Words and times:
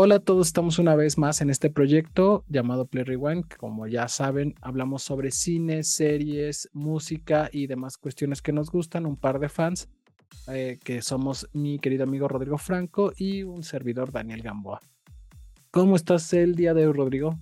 Hola 0.00 0.14
a 0.14 0.20
todos, 0.20 0.46
estamos 0.46 0.78
una 0.78 0.94
vez 0.94 1.18
más 1.18 1.40
en 1.40 1.50
este 1.50 1.70
proyecto 1.70 2.44
llamado 2.46 2.86
Play 2.86 3.02
Rewind, 3.02 3.48
como 3.56 3.88
ya 3.88 4.06
saben, 4.06 4.54
hablamos 4.60 5.02
sobre 5.02 5.32
cine, 5.32 5.82
series, 5.82 6.70
música 6.72 7.50
y 7.52 7.66
demás 7.66 7.98
cuestiones 7.98 8.40
que 8.40 8.52
nos 8.52 8.70
gustan, 8.70 9.06
un 9.06 9.16
par 9.16 9.40
de 9.40 9.48
fans, 9.48 9.88
eh, 10.46 10.78
que 10.84 11.02
somos 11.02 11.48
mi 11.52 11.80
querido 11.80 12.04
amigo 12.04 12.28
Rodrigo 12.28 12.58
Franco 12.58 13.12
y 13.16 13.42
un 13.42 13.64
servidor 13.64 14.12
Daniel 14.12 14.40
Gamboa. 14.40 14.78
¿Cómo 15.72 15.96
estás 15.96 16.32
el 16.32 16.54
día 16.54 16.74
de 16.74 16.86
hoy, 16.86 16.92
Rodrigo? 16.92 17.36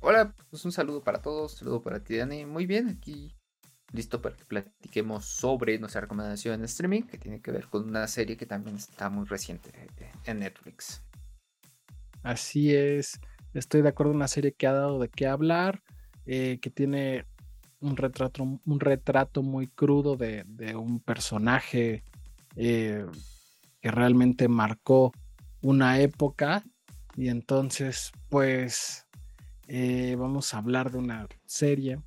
Hola, 0.00 0.34
pues 0.48 0.64
un 0.64 0.72
saludo 0.72 1.04
para 1.04 1.20
todos, 1.20 1.52
un 1.52 1.58
saludo 1.58 1.82
para 1.82 2.02
ti, 2.02 2.16
Dani. 2.16 2.46
Muy 2.46 2.64
bien, 2.64 2.88
aquí 2.88 3.34
listo 3.92 4.22
para 4.22 4.36
que 4.36 4.44
platiquemos 4.44 5.24
sobre 5.24 5.78
nuestra 5.78 6.02
recomendación 6.02 6.54
en 6.54 6.64
streaming, 6.64 7.02
que 7.02 7.18
tiene 7.18 7.40
que 7.40 7.50
ver 7.50 7.66
con 7.66 7.88
una 7.88 8.06
serie 8.06 8.36
que 8.36 8.46
también 8.46 8.76
está 8.76 9.10
muy 9.10 9.26
reciente 9.26 9.70
en 10.24 10.40
Netflix. 10.40 11.02
Así 12.22 12.74
es, 12.74 13.20
estoy 13.54 13.82
de 13.82 13.88
acuerdo 13.88 14.12
en 14.12 14.16
una 14.16 14.28
serie 14.28 14.52
que 14.52 14.66
ha 14.66 14.72
dado 14.72 14.98
de 14.98 15.08
qué 15.08 15.26
hablar, 15.26 15.82
eh, 16.26 16.58
que 16.60 16.70
tiene 16.70 17.24
un 17.80 17.96
retrato, 17.96 18.42
un 18.42 18.80
retrato 18.80 19.42
muy 19.42 19.66
crudo 19.66 20.16
de, 20.16 20.44
un 20.76 21.00
personaje 21.00 22.04
eh, 22.56 23.06
que 23.80 23.90
realmente 23.90 24.48
marcó 24.48 25.12
una 25.62 25.98
época. 25.98 26.62
Y 27.16 27.28
entonces, 27.28 28.12
pues, 28.28 29.06
eh, 29.66 30.14
vamos 30.18 30.54
a 30.54 30.58
hablar 30.58 30.90
de 30.92 30.98
una 30.98 31.26
serie 31.46 31.98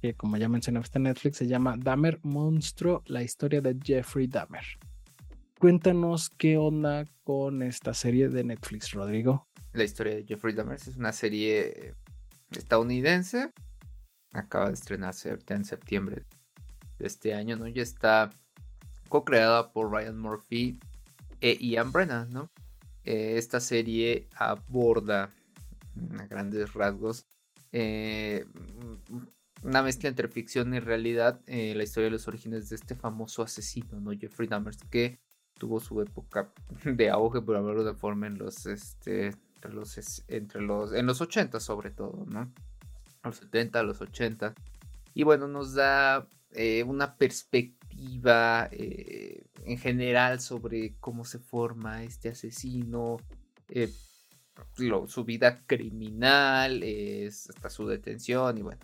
que 0.00 0.14
como 0.14 0.36
ya 0.36 0.48
mencioné 0.48 0.80
en 0.94 1.02
Netflix, 1.02 1.38
se 1.38 1.46
llama 1.46 1.76
Dahmer 1.76 2.20
Monstruo, 2.22 3.02
la 3.06 3.22
historia 3.22 3.60
de 3.60 3.76
Jeffrey 3.82 4.26
Dahmer. 4.26 4.64
Cuéntanos 5.58 6.30
qué 6.30 6.56
onda 6.56 7.04
con 7.24 7.62
esta 7.62 7.92
serie 7.94 8.28
de 8.28 8.44
Netflix, 8.44 8.92
Rodrigo. 8.92 9.48
La 9.72 9.84
historia 9.84 10.14
de 10.14 10.24
Jeffrey 10.24 10.54
Dahmer 10.54 10.76
es 10.76 10.96
una 10.96 11.12
serie 11.12 11.94
estadounidense. 12.52 13.52
Acaba 14.32 14.68
de 14.68 14.74
estrenarse 14.74 15.36
en 15.48 15.64
septiembre 15.64 16.24
de 16.98 17.06
este 17.06 17.34
año, 17.34 17.56
¿no? 17.56 17.66
Ya 17.66 17.82
está 17.82 18.30
co-creada 19.08 19.72
por 19.72 19.90
Ryan 19.90 20.18
Murphy 20.18 20.78
e 21.40 21.56
Ian 21.60 21.90
Brennan, 21.90 22.32
¿no? 22.32 22.50
Eh, 23.04 23.34
esta 23.36 23.58
serie 23.58 24.28
aborda 24.36 25.30
a 26.18 26.26
grandes 26.26 26.72
rasgos 26.74 27.26
eh, 27.72 28.46
una 29.62 29.82
mezcla 29.82 30.08
entre 30.08 30.28
ficción 30.28 30.74
y 30.74 30.80
realidad, 30.80 31.40
eh, 31.46 31.74
la 31.74 31.82
historia 31.82 32.06
de 32.06 32.12
los 32.12 32.28
orígenes 32.28 32.68
de 32.68 32.76
este 32.76 32.94
famoso 32.94 33.42
asesino, 33.42 34.00
¿no? 34.00 34.12
Jeffrey 34.12 34.48
Dahmer, 34.48 34.76
que 34.90 35.18
tuvo 35.58 35.80
su 35.80 36.00
época 36.00 36.52
de 36.84 37.10
auge, 37.10 37.40
por 37.40 37.56
hablarlo 37.56 37.84
de 37.84 37.94
forma, 37.94 38.26
en 38.26 38.38
los, 38.38 38.66
este, 38.66 39.34
entre 39.56 39.72
los, 39.72 40.24
entre 40.28 40.60
los, 40.62 40.92
en 40.92 41.06
los 41.06 41.20
80 41.20 41.60
sobre 41.60 41.90
todo, 41.90 42.24
¿no? 42.26 42.52
Los 43.24 43.36
70, 43.36 43.82
los 43.82 44.00
80. 44.00 44.54
Y 45.14 45.24
bueno, 45.24 45.48
nos 45.48 45.74
da 45.74 46.28
eh, 46.52 46.84
una 46.84 47.16
perspectiva 47.16 48.68
eh, 48.70 49.42
en 49.64 49.78
general 49.78 50.40
sobre 50.40 50.94
cómo 51.00 51.24
se 51.24 51.40
forma 51.40 52.04
este 52.04 52.28
asesino, 52.28 53.16
su 55.06 55.24
vida 55.24 55.60
criminal, 55.66 56.84
hasta 57.28 57.68
su 57.68 57.86
detención 57.88 58.56
y 58.58 58.62
bueno, 58.62 58.80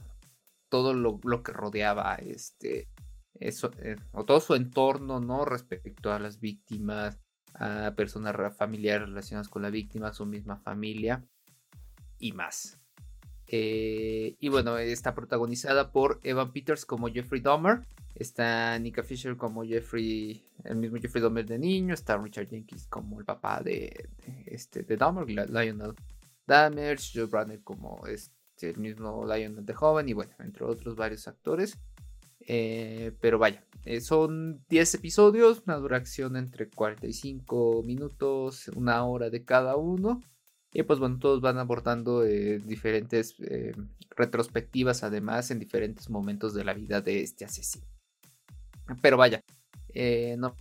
todo 0.75 0.93
lo, 0.93 1.43
que 1.45 1.53
rodeaba 1.53 2.17
este, 2.17 2.89
eso, 3.39 3.71
eh, 3.79 3.95
o 4.11 4.25
todo 4.25 4.41
su 4.41 4.57
entorno, 4.57 5.21
¿no? 5.21 5.45
Respecto 5.45 6.13
a 6.13 6.19
las 6.19 6.41
víctimas, 6.41 7.17
a 7.55 7.93
personas 7.95 8.35
familiares 8.57 9.07
relacionadas 9.07 9.49
con 9.49 9.63
la 9.63 9.71
víctima, 9.71 10.13
su 10.13 10.27
misma 10.27 10.57
familia 10.57 11.25
y 12.19 12.33
más. 12.33 12.81
Eh, 13.47 14.35
y 14.41 14.49
bueno, 14.49 14.77
está 14.79 15.15
protagonizada 15.15 15.93
por 15.93 16.19
Evan 16.25 16.53
Peters 16.53 16.85
como 16.85 17.07
Jeffrey 17.07 17.41
Dahmer, 17.41 17.87
está 18.17 18.77
Nika 18.81 19.05
Fisher 19.05 19.37
como 19.37 19.65
Jeffrey, 19.65 20.43
el 20.65 20.75
mismo 20.75 20.97
Jeffrey 20.97 21.23
Dahmer 21.23 21.47
de 21.47 21.61
niño, 21.61 21.95
está 21.95 22.17
Richard 22.17 22.49
Jenkins 22.49 22.89
como 22.89 23.21
el 23.21 23.25
papá 23.25 23.63
de, 23.63 24.09
este, 24.47 24.83
de 24.83 24.97
Dahmer, 24.97 25.29
Lionel 25.29 25.95
Dahmer, 26.49 26.99
Joe 26.99 27.27
Brandon 27.27 27.61
como 27.63 28.05
este 28.09 28.35
el 28.61 28.79
mismo 28.79 29.25
Lion 29.27 29.65
de 29.65 29.75
joven 29.75 30.09
y 30.09 30.13
bueno, 30.13 30.33
entre 30.39 30.65
otros 30.65 30.97
varios 30.97 31.29
actores. 31.29 31.79
Eh, 32.47 33.13
pero 33.21 33.39
vaya, 33.39 33.65
eh, 33.85 34.01
son 34.01 34.63
10 34.69 34.95
episodios, 34.95 35.63
una 35.67 35.77
duración 35.77 36.37
entre 36.37 36.69
45 36.69 37.83
minutos, 37.85 38.69
una 38.69 39.05
hora 39.05 39.31
de 39.31 39.45
cada 39.45 39.77
uno. 39.77 40.21
Y 40.73 40.83
pues 40.83 40.99
bueno, 40.99 41.19
todos 41.19 41.41
van 41.41 41.59
abordando 41.59 42.25
eh, 42.25 42.59
diferentes 42.59 43.37
retrospectivas, 44.11 45.05
además, 45.05 45.51
en 45.53 45.61
diferentes 45.61 46.11
momentos 46.11 46.53
de 46.53 46.65
la 46.65 46.75
vida 46.75 47.01
de 47.01 47.23
este 47.23 47.45
asesino. 47.45 47.87
Pero 49.01 49.17
vaya, 49.17 49.41
no 50.37 50.55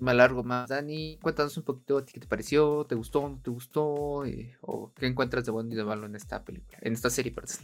me 0.00 0.10
alargo 0.10 0.42
más. 0.42 0.68
Dani, 0.68 1.18
cuéntanos 1.22 1.56
un 1.56 1.64
poquito 1.64 2.04
qué 2.04 2.20
te 2.20 2.26
pareció, 2.26 2.84
te 2.84 2.94
gustó, 2.94 3.28
no 3.28 3.38
te 3.42 3.50
gustó, 3.50 4.24
eh, 4.24 4.56
o 4.60 4.92
qué 4.92 5.06
encuentras 5.06 5.44
de 5.44 5.52
bueno 5.52 5.72
y 5.72 5.76
de 5.76 5.84
malo 5.84 6.06
en 6.06 6.16
esta 6.16 6.44
película, 6.44 6.78
en 6.80 6.92
esta 6.92 7.10
serie, 7.10 7.32
perdón. 7.32 7.56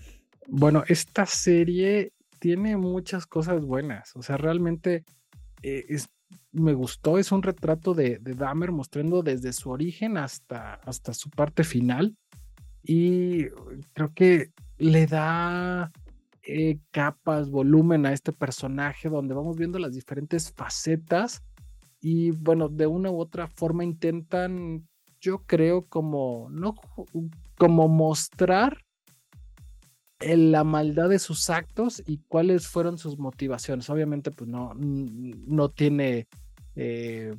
Bueno, 0.46 0.84
esta 0.86 1.26
serie 1.26 2.12
tiene 2.38 2.76
muchas 2.76 3.26
cosas 3.26 3.62
buenas, 3.62 4.14
o 4.16 4.22
sea, 4.22 4.36
realmente 4.36 5.04
eh, 5.62 5.86
es, 5.88 6.08
me 6.52 6.74
gustó, 6.74 7.18
es 7.18 7.32
un 7.32 7.42
retrato 7.42 7.94
de, 7.94 8.18
de 8.18 8.34
Dahmer 8.34 8.72
mostrando 8.72 9.22
desde 9.22 9.52
su 9.52 9.70
origen 9.70 10.16
hasta, 10.16 10.74
hasta 10.74 11.12
su 11.14 11.30
parte 11.30 11.64
final, 11.64 12.16
y 12.82 13.46
creo 13.92 14.14
que 14.14 14.52
le 14.78 15.06
da 15.06 15.90
eh, 16.42 16.78
capas, 16.92 17.50
volumen 17.50 18.06
a 18.06 18.12
este 18.12 18.32
personaje, 18.32 19.08
donde 19.08 19.34
vamos 19.34 19.56
viendo 19.56 19.78
las 19.78 19.92
diferentes 19.92 20.52
facetas 20.52 21.42
y 22.00 22.30
bueno, 22.30 22.68
de 22.68 22.86
una 22.86 23.10
u 23.10 23.20
otra 23.20 23.48
forma 23.48 23.84
intentan, 23.84 24.86
yo 25.20 25.44
creo, 25.46 25.86
como, 25.86 26.48
no, 26.50 26.74
como 27.56 27.88
mostrar 27.88 28.84
la 30.20 30.64
maldad 30.64 31.08
de 31.08 31.18
sus 31.18 31.48
actos 31.50 32.02
y 32.06 32.18
cuáles 32.28 32.66
fueron 32.66 32.98
sus 32.98 33.18
motivaciones. 33.18 33.88
Obviamente, 33.90 34.30
pues 34.30 34.48
no, 34.48 34.72
no 34.74 35.68
tiene, 35.70 36.26
eh, 36.76 37.34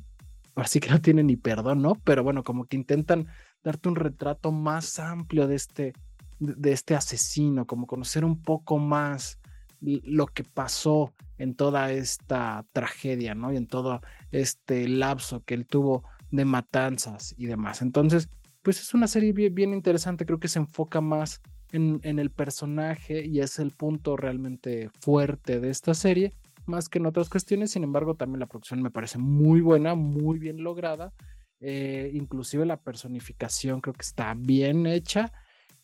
así 0.54 0.80
que 0.80 0.90
no 0.90 1.00
tiene 1.00 1.22
ni 1.22 1.36
perdón, 1.36 1.82
¿no? 1.82 1.94
Pero 2.04 2.22
bueno, 2.22 2.42
como 2.42 2.64
que 2.64 2.76
intentan 2.76 3.26
darte 3.62 3.88
un 3.88 3.96
retrato 3.96 4.52
más 4.52 4.98
amplio 4.98 5.46
de 5.46 5.56
este, 5.56 5.92
de 6.38 6.72
este 6.72 6.94
asesino, 6.94 7.66
como 7.66 7.86
conocer 7.86 8.24
un 8.24 8.40
poco 8.40 8.78
más 8.78 9.39
lo 9.80 10.26
que 10.26 10.44
pasó 10.44 11.14
en 11.38 11.54
toda 11.54 11.90
esta 11.92 12.66
tragedia, 12.72 13.34
¿no? 13.34 13.52
Y 13.52 13.56
en 13.56 13.66
todo 13.66 14.00
este 14.30 14.86
lapso 14.88 15.42
que 15.44 15.54
él 15.54 15.66
tuvo 15.66 16.04
de 16.30 16.44
matanzas 16.44 17.34
y 17.38 17.46
demás. 17.46 17.82
Entonces, 17.82 18.28
pues 18.62 18.80
es 18.80 18.94
una 18.94 19.06
serie 19.06 19.32
bien, 19.32 19.72
interesante, 19.72 20.26
creo 20.26 20.38
que 20.38 20.48
se 20.48 20.58
enfoca 20.58 21.00
más 21.00 21.40
en, 21.72 22.00
el 22.02 22.30
personaje 22.30 23.24
y 23.24 23.40
es 23.40 23.58
el 23.58 23.70
punto 23.70 24.16
realmente 24.16 24.90
fuerte 25.00 25.60
de 25.60 25.70
esta 25.70 25.94
serie, 25.94 26.34
más 26.66 26.88
que 26.88 26.98
en 26.98 27.06
otras 27.06 27.30
cuestiones, 27.30 27.70
sin 27.70 27.84
embargo, 27.84 28.16
también 28.16 28.40
la 28.40 28.46
producción 28.46 28.82
me 28.82 28.90
parece 28.90 29.18
muy 29.18 29.60
buena, 29.60 29.94
muy 29.94 30.38
bien 30.38 30.62
lograda, 30.62 31.12
eh, 31.60 32.10
inclusive 32.12 32.66
la 32.66 32.80
personificación 32.80 33.80
creo 33.80 33.94
que 33.94 34.02
está 34.02 34.34
bien 34.36 34.86
hecha 34.86 35.32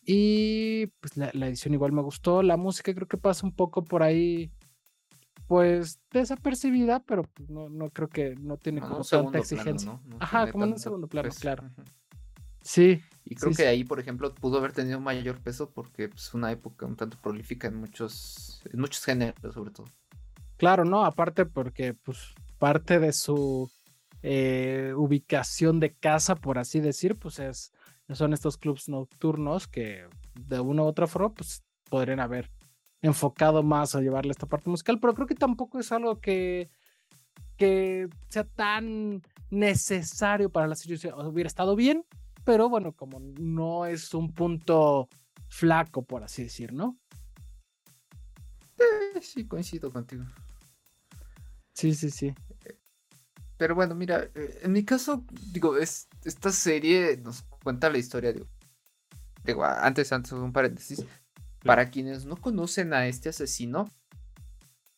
y 0.09 0.87
pues 1.01 1.17
la, 1.17 1.47
edición 1.47 1.73
igual 1.73 1.91
me 1.91 2.01
gustó. 2.01 2.41
La 2.41 2.55
música 2.55 2.95
creo 2.95 3.09
que 3.09 3.17
pasa 3.17 3.45
un 3.45 3.51
poco 3.53 3.83
por 3.83 4.03
ahí, 4.03 4.49
pues 5.47 5.99
desapercibida, 6.11 7.01
pero 7.01 7.23
pues, 7.23 7.49
no, 7.49 7.67
no 7.67 7.89
creo 7.89 8.07
que 8.07 8.35
no 8.35 8.55
tiene 8.55 8.79
como 8.79 9.03
tanta 9.03 9.39
exigencia. 9.39 9.99
Ajá, 10.19 10.49
como 10.49 10.63
en 10.63 10.71
un 10.71 10.79
segundo 10.79 11.07
plano, 11.07 11.29
claro. 11.37 11.69
Sí. 12.61 13.01
Y 13.25 13.35
creo 13.35 13.51
que 13.51 13.67
ahí, 13.67 13.83
por 13.83 13.99
ejemplo, 13.99 14.33
pudo 14.33 14.59
haber 14.59 14.71
tenido 14.71 15.01
mayor 15.01 15.41
peso 15.41 15.71
porque 15.71 16.05
es 16.05 16.09
pues, 16.11 16.33
una 16.33 16.53
época 16.53 16.85
un 16.85 16.95
tanto 16.95 17.17
prolífica 17.21 17.67
en 17.67 17.75
muchos, 17.75 18.61
en 18.71 18.79
muchos 18.79 19.03
géneros, 19.03 19.53
sobre 19.53 19.71
todo. 19.71 19.87
Claro, 20.55 20.85
no, 20.85 21.03
aparte 21.03 21.45
porque 21.45 21.93
pues 21.93 22.33
parte 22.59 22.99
de 22.99 23.11
su 23.11 23.69
eh, 24.23 24.93
ubicación 24.95 25.81
de 25.81 25.93
casa, 25.93 26.35
por 26.35 26.59
así 26.59 26.79
decir, 26.79 27.15
pues 27.15 27.39
es 27.39 27.73
son 28.13 28.33
estos 28.33 28.57
clubs 28.57 28.89
nocturnos 28.89 29.67
que 29.67 30.07
de 30.47 30.59
una 30.59 30.83
u 30.83 30.85
otra 30.85 31.07
forma 31.07 31.33
pues 31.33 31.63
podrían 31.89 32.19
haber 32.19 32.51
enfocado 33.01 33.63
más 33.63 33.95
a 33.95 34.01
llevarle 34.01 34.31
esta 34.31 34.47
parte 34.47 34.69
musical, 34.69 34.99
pero 34.99 35.13
creo 35.13 35.27
que 35.27 35.35
tampoco 35.35 35.79
es 35.79 35.91
algo 35.91 36.19
que, 36.19 36.69
que 37.57 38.07
sea 38.29 38.43
tan 38.43 39.21
necesario 39.49 40.49
para 40.49 40.67
la 40.67 40.75
serie. 40.75 41.13
Hubiera 41.13 41.47
estado 41.47 41.75
bien, 41.75 42.05
pero 42.43 42.69
bueno, 42.69 42.93
como 42.93 43.19
no 43.19 43.85
es 43.85 44.13
un 44.13 44.33
punto 44.33 45.09
flaco, 45.49 46.03
por 46.03 46.23
así 46.23 46.43
decir, 46.43 46.73
¿no? 46.73 46.97
Eh, 48.77 49.21
sí, 49.21 49.45
coincido 49.45 49.91
contigo. 49.91 50.23
Sí, 51.73 51.93
sí, 51.93 52.09
sí. 52.09 52.33
Pero 53.57 53.75
bueno, 53.75 53.95
mira, 53.95 54.29
eh, 54.35 54.59
en 54.63 54.71
mi 54.71 54.83
caso, 54.83 55.25
digo, 55.51 55.77
es, 55.77 56.07
esta 56.23 56.51
serie 56.51 57.17
nos 57.17 57.43
cuenta 57.63 57.89
la 57.89 57.97
historia, 57.97 58.31
digo, 58.31 58.47
digo 59.43 59.65
antes, 59.65 60.11
antes, 60.11 60.31
un 60.31 60.53
paréntesis, 60.53 61.03
para 61.63 61.89
quienes 61.89 62.25
no 62.25 62.37
conocen 62.37 62.93
a 62.93 63.07
este 63.07 63.29
asesino, 63.29 63.85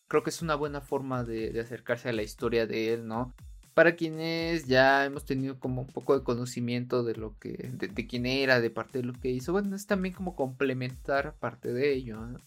creo 0.08 0.24
que 0.24 0.30
es 0.30 0.42
una 0.42 0.56
buena 0.56 0.82
forma 0.82 1.24
de, 1.24 1.58
acercarse 1.60 2.10
a 2.10 2.14
la 2.14 2.24
historia 2.24 2.68
de 2.68 2.94
él, 2.94 3.08
¿no? 3.08 3.34
Para 3.74 3.96
quienes 3.96 4.68
ya 4.68 5.06
hemos 5.06 5.24
tenido 5.24 5.58
como 5.60 5.84
un 5.84 5.88
poco 5.88 6.18
de 6.18 6.26
conocimiento 6.26 7.04
de 7.04 7.16
lo 7.16 7.38
que, 7.40 7.52
de, 7.52 8.08
quién 8.08 8.26
era, 8.26 8.60
de 8.60 8.70
parte 8.70 8.98
de 8.98 9.06
lo 9.06 9.14
que 9.14 9.30
hizo, 9.30 9.54
bueno, 9.54 9.76
es 9.76 9.86
también 9.86 10.14
como 10.14 10.36
complementar 10.36 11.36
parte 11.36 11.72
de 11.72 11.94
ello. 11.94 12.20
¿no? 12.20 12.40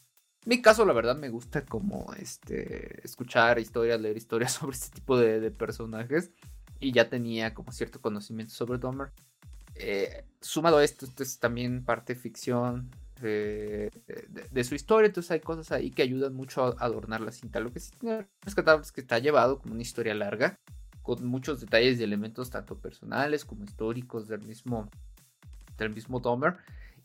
Mi 0.44 0.60
caso, 0.60 0.84
la 0.84 0.92
verdad, 0.92 1.16
me 1.16 1.28
gusta 1.28 1.64
como 1.64 2.12
este 2.14 3.04
escuchar 3.04 3.58
historias, 3.60 4.00
leer 4.00 4.16
historias 4.16 4.52
sobre 4.60 4.76
este 4.76 4.94
tipo 4.94 5.16
de, 5.16 5.50
personajes. 5.50 6.30
Y 6.80 6.90
ya 6.90 7.08
tenía 7.08 7.54
como 7.54 7.70
cierto 7.70 8.00
conocimiento 8.00 8.52
sobre 8.52 8.78
Dahmer. 8.78 9.12
Eh, 9.76 10.24
sumado 10.40 10.78
a 10.78 10.84
esto, 10.84 11.06
esto 11.06 11.22
es 11.22 11.38
también 11.38 11.84
parte 11.84 12.16
ficción 12.16 12.90
de, 13.20 13.92
su 14.64 14.74
historia. 14.74 15.06
Entonces 15.06 15.30
hay 15.30 15.40
cosas 15.40 15.70
ahí 15.70 15.90
que 15.90 16.02
ayudan 16.02 16.34
mucho 16.34 16.64
a 16.64 16.84
adornar 16.84 17.20
la 17.20 17.30
cinta. 17.30 17.60
Lo 17.60 17.72
que 17.72 17.78
sí 17.78 17.92
tiene 18.00 18.26
rescatable 18.42 18.82
es 18.82 18.90
que 18.90 19.00
está 19.00 19.20
llevado 19.20 19.60
como 19.60 19.74
una 19.74 19.82
historia 19.82 20.14
larga. 20.14 20.58
Con 21.02 21.24
muchos 21.26 21.60
detalles 21.60 22.00
y 22.00 22.04
elementos 22.04 22.50
tanto 22.50 22.78
personales 22.78 23.44
como 23.44 23.64
históricos 23.64 24.28
del 24.28 24.42
mismo, 24.42 24.88
del 25.76 25.92
mismo 25.92 26.20
Dahmer 26.20 26.56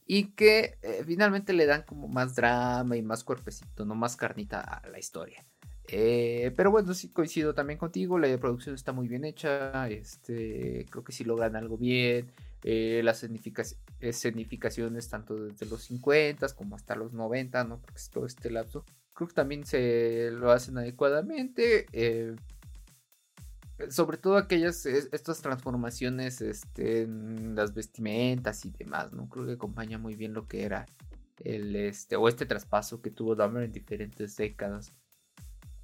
y 0.08 0.32
que 0.32 0.78
eh, 0.82 1.04
finalmente 1.06 1.52
le 1.54 1.66
dan 1.66 1.84
como 1.84 2.08
más 2.08 2.36
drama 2.36 2.96
y 2.96 3.02
más 3.02 3.26
cuerpecito, 3.26 3.86
no 3.86 3.94
más 3.94 4.16
carnita 4.16 4.62
a 4.62 4.88
la 4.88 4.98
historia. 4.98 5.46
Eh, 5.90 6.54
pero 6.56 6.72
bueno, 6.72 6.94
sí 6.94 7.10
coincido 7.10 7.54
también 7.54 7.78
contigo, 7.78 8.18
la 8.18 8.36
producción 8.38 8.76
está 8.76 8.94
muy 8.94 9.08
bien 9.08 9.26
hecha, 9.26 9.88
este, 9.90 10.86
creo 10.90 11.04
que 11.04 11.12
sí 11.12 11.24
logran 11.24 11.56
algo 11.56 11.78
bien, 11.78 12.32
eh, 12.64 13.02
las 13.04 13.26
escenificaciones 14.00 15.10
tanto 15.10 15.36
desde 15.36 15.66
los 15.66 15.84
50 15.84 16.48
como 16.56 16.76
hasta 16.76 16.96
los 16.96 17.14
90, 17.14 17.64
¿no? 17.66 17.80
Porque 17.80 17.98
es 17.98 18.10
todo 18.10 18.26
este 18.26 18.50
lapso, 18.50 18.84
creo 19.14 19.28
que 19.28 19.34
también 19.34 19.66
se 19.66 20.32
lo 20.32 20.52
hacen 20.52 20.78
adecuadamente 20.78 21.86
sobre 23.90 24.18
todo 24.18 24.38
aquellas, 24.38 24.86
estas 24.86 25.42
transformaciones 25.42 26.42
este, 26.42 27.04
en 27.04 27.56
las 27.56 27.74
vestimentas 27.74 28.66
y 28.66 28.72
demás, 28.72 29.14
¿no? 29.14 29.30
Creo 29.30 29.46
que 29.46 29.54
acompaña 29.54 29.98
muy 29.98 30.16
bien 30.16 30.34
lo 30.34 30.48
que 30.48 30.64
era 30.64 30.86
el, 31.44 31.76
este, 31.76 32.16
o 32.16 32.28
este 32.28 32.46
traspaso 32.46 33.02
que 33.02 33.12
tuvo 33.12 33.36
Dahmer 33.36 33.64
en 33.64 33.72
diferentes 33.72 34.36
décadas. 34.36 34.94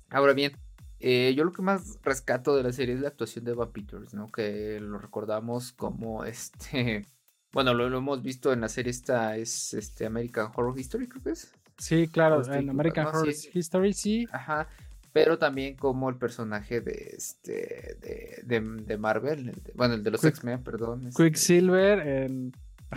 Ahora 0.10 0.34
bien, 0.34 0.54
eh, 1.00 1.34
yo 1.36 1.44
lo 1.44 1.51
que 1.51 1.62
más 1.62 2.00
rescato 2.04 2.56
de 2.56 2.63
la 2.63 2.74
serie 2.74 2.95
es 2.95 3.01
la 3.01 3.10
actuación 3.10 3.45
de 3.45 3.51
Evan 3.51 3.72
Peters, 3.72 4.13
¿no? 4.13 4.28
Que 4.28 4.80
lo 4.80 4.98
recordamos 4.98 5.72
como 5.74 6.25
este, 6.25 7.06
bueno, 7.51 7.74
lo, 7.74 7.96
hemos 7.96 8.24
visto 8.24 8.51
en 8.54 8.62
la 8.62 8.69
serie 8.69 8.92
esta, 8.92 9.38
es 9.38 9.74
este 9.74 10.06
American 10.06 10.51
Horror 10.56 10.78
History, 10.78 11.07
creo 11.07 11.24
que 11.24 11.31
es. 11.31 11.54
Sí, 11.78 12.07
claro, 12.07 12.44
en 12.54 12.69
American 12.69 13.07
Horror 13.07 13.30
History, 13.30 13.94
sí. 13.94 14.28
Ajá 14.31 14.68
pero 15.13 15.38
también 15.38 15.75
como 15.75 16.10
el 16.10 16.18
personaje 16.18 16.81
de 16.81 17.13
este 17.15 17.98
de, 18.44 18.98
Marvel, 18.98 19.54
bueno, 19.75 19.94
el 19.94 20.04
de 20.04 20.12
los 20.12 20.24
X-Men, 20.24 20.63
perdón. 20.63 21.07
Este 21.07 21.24
Quicksilver 21.24 22.00
en, 22.00 22.51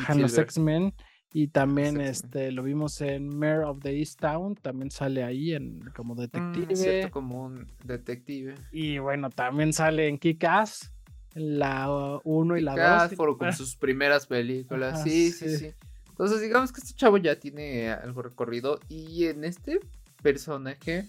en 0.08 0.22
los 0.22 0.36
X-Men 0.36 0.94
y 1.32 1.48
también 1.48 2.00
este 2.00 2.50
lo 2.52 2.62
vimos 2.62 3.02
en 3.02 3.28
Mayor 3.36 3.64
of 3.64 3.80
the 3.82 3.94
East 3.94 4.18
Town, 4.18 4.54
también 4.54 4.90
sale 4.90 5.22
ahí 5.22 5.52
en 5.52 5.80
como 5.94 6.14
mm, 6.14 6.18
detective. 6.18 7.10
como 7.10 7.44
un 7.44 7.70
detective. 7.84 8.54
Y 8.72 8.96
bueno, 8.96 9.28
también 9.28 9.74
sale 9.74 10.08
en 10.08 10.18
Kick-Ass, 10.18 10.90
la 11.34 12.18
1 12.24 12.56
y 12.56 12.62
la 12.62 13.08
2. 13.08 13.36
con 13.36 13.52
sus 13.52 13.76
primeras 13.76 14.26
películas. 14.26 15.02
sí, 15.02 15.30
sí, 15.30 15.54
sí, 15.54 15.72
Entonces, 16.08 16.40
digamos 16.40 16.72
que 16.72 16.80
este 16.80 16.94
chavo 16.94 17.18
ya 17.18 17.38
tiene 17.38 17.90
algo 17.90 18.22
recorrido 18.22 18.80
y 18.88 19.26
en 19.26 19.44
este 19.44 19.80
personaje 20.22 21.04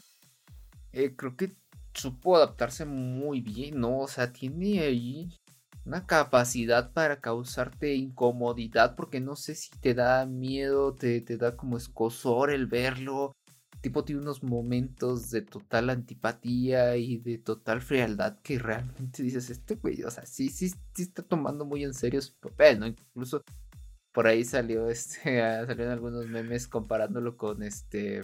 eh, 0.97 1.15
creo 1.15 1.35
que 1.35 1.55
supo 1.93 2.35
adaptarse 2.35 2.85
muy 2.85 3.41
bien, 3.41 3.79
¿no? 3.79 3.99
O 3.99 4.07
sea, 4.07 4.31
tiene 4.33 4.81
ahí 4.81 5.29
una 5.85 6.05
capacidad 6.05 6.91
para 6.91 7.21
causarte 7.21 7.95
incomodidad 7.95 8.95
porque 8.95 9.19
no 9.19 9.35
sé 9.35 9.55
si 9.55 9.69
te 9.79 9.93
da 9.93 10.25
miedo, 10.25 10.93
te, 10.95 11.21
te 11.21 11.37
da 11.37 11.55
como 11.55 11.77
escosor 11.77 12.51
el 12.51 12.67
verlo. 12.67 13.33
Tipo 13.81 14.03
tiene 14.03 14.21
unos 14.21 14.43
momentos 14.43 15.29
de 15.29 15.43
total 15.43 15.89
antipatía 15.91 16.97
y 16.97 17.17
de 17.17 17.37
total 17.37 17.81
frialdad 17.81 18.39
que 18.41 18.57
realmente 18.59 19.23
dices, 19.23 19.49
este 19.49 19.75
güey, 19.75 20.03
o 20.03 20.09
sea, 20.09 20.25
sí, 20.25 20.49
sí, 20.49 20.69
sí 20.69 21.03
está 21.03 21.21
tomando 21.23 21.63
muy 21.63 21.83
en 21.83 21.93
serio 21.93 22.21
su 22.21 22.33
papel, 22.35 22.79
¿no? 22.79 22.87
Incluso 22.87 23.43
por 24.11 24.27
ahí 24.27 24.43
salió 24.43 24.89
este, 24.89 25.39
salieron 25.65 25.93
algunos 25.93 26.27
memes 26.27 26.67
comparándolo 26.67 27.37
con 27.37 27.63
este... 27.63 28.23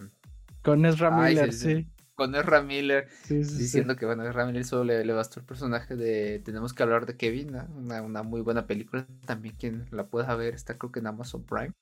Con 0.63 0.85
Ezra 0.85 1.11
Miller, 1.11 1.53
sí 1.53 1.87
con 2.15 2.35
Ezra 2.35 2.61
Miller 2.61 3.07
diciendo 3.27 3.95
que 3.95 4.05
bueno, 4.05 4.23
Ezra 4.27 4.45
Miller 4.45 4.65
solo 4.65 4.83
le, 4.83 5.13
bastó 5.13 5.39
el 5.39 5.45
personaje 5.45 5.95
de 5.95 6.39
Tenemos 6.39 6.73
que 6.73 6.83
hablar 6.83 7.05
de 7.05 7.17
Kevin, 7.17 7.55
una, 7.55 8.23
muy 8.23 8.41
buena 8.41 8.67
película, 8.67 9.07
también 9.25 9.55
quien 9.55 9.85
la 9.91 10.07
pueda 10.07 10.35
ver 10.35 10.53
está 10.53 10.77
creo 10.77 10.91
que 10.91 10.99
en 10.99 11.07
Amazon 11.07 11.43
Prime, 11.43 11.73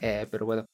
eh, 0.00 0.26
pero 0.30 0.46
bueno, 0.46 0.66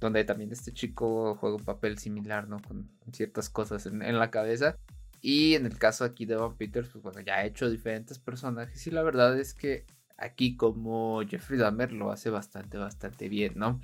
donde 0.00 0.24
también 0.24 0.52
este 0.52 0.72
chico 0.72 1.34
juega 1.36 1.56
un 1.56 1.64
papel 1.64 1.98
similar, 1.98 2.48
¿no? 2.48 2.58
Con 2.60 2.88
ciertas 3.12 3.50
cosas 3.50 3.86
en, 3.86 4.18
la 4.18 4.30
cabeza. 4.30 4.76
Y 5.20 5.54
en 5.54 5.66
el 5.66 5.76
caso 5.78 6.04
aquí 6.04 6.26
de 6.26 6.36
Van 6.36 6.56
Peters, 6.56 6.88
pues 6.90 7.02
bueno, 7.02 7.20
ya 7.20 7.36
ha 7.36 7.44
hecho 7.44 7.68
diferentes 7.68 8.20
personajes 8.20 8.86
y 8.86 8.92
la 8.92 9.02
verdad 9.02 9.38
es 9.38 9.52
que 9.52 9.84
aquí 10.16 10.56
como 10.56 11.22
Jeffrey 11.26 11.58
Dahmer 11.58 11.92
lo 11.92 12.12
hace 12.12 12.30
bastante, 12.30 12.78
bastante 12.78 13.28
bien, 13.28 13.54
¿no? 13.56 13.80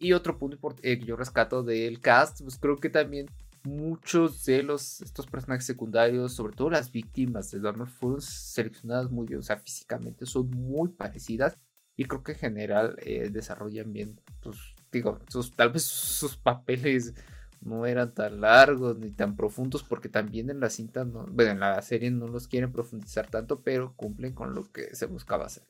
Y 0.00 0.14
otro 0.14 0.38
punto 0.38 0.58
eh, 0.82 0.98
que 0.98 1.04
yo 1.04 1.14
rescato 1.14 1.62
del 1.62 2.00
cast, 2.00 2.42
pues 2.42 2.58
creo 2.58 2.76
que 2.76 2.90
también 2.90 3.26
muchos 3.64 4.44
de 4.44 4.62
los 4.62 5.00
estos 5.00 5.26
personajes 5.26 5.66
secundarios, 5.66 6.32
sobre 6.32 6.54
todo 6.54 6.70
las 6.70 6.90
víctimas 6.90 7.50
de 7.50 7.60
Dahmer, 7.60 7.88
fueron 7.88 8.20
seleccionadas 8.20 9.10
muy 9.10 9.26
bien, 9.26 9.40
o 9.40 9.42
sea, 9.42 9.56
físicamente 9.56 10.26
son 10.26 10.50
muy 10.50 10.90
parecidas 10.90 11.58
y 11.96 12.04
creo 12.04 12.22
que 12.22 12.32
en 12.32 12.38
general 12.38 12.96
eh, 13.00 13.28
desarrollan 13.30 13.92
bien, 13.92 14.20
pues 14.40 14.58
digo, 14.90 15.20
sus, 15.28 15.52
tal 15.52 15.70
vez 15.70 15.84
sus 15.84 16.36
papeles 16.36 17.14
no 17.60 17.86
eran 17.86 18.12
tan 18.12 18.40
largos 18.40 18.98
ni 18.98 19.10
tan 19.10 19.36
profundos 19.36 19.82
porque 19.82 20.08
también 20.08 20.50
en 20.50 20.60
la 20.60 20.70
cinta, 20.70 21.04
no, 21.04 21.26
bueno, 21.30 21.52
en 21.52 21.60
la 21.60 21.80
serie 21.82 22.10
no 22.10 22.26
los 22.26 22.48
quieren 22.48 22.72
profundizar 22.72 23.28
tanto, 23.28 23.60
pero 23.62 23.94
cumplen 23.96 24.34
con 24.34 24.54
lo 24.54 24.70
que 24.70 24.94
se 24.94 25.06
buscaba 25.06 25.46
hacer. 25.46 25.64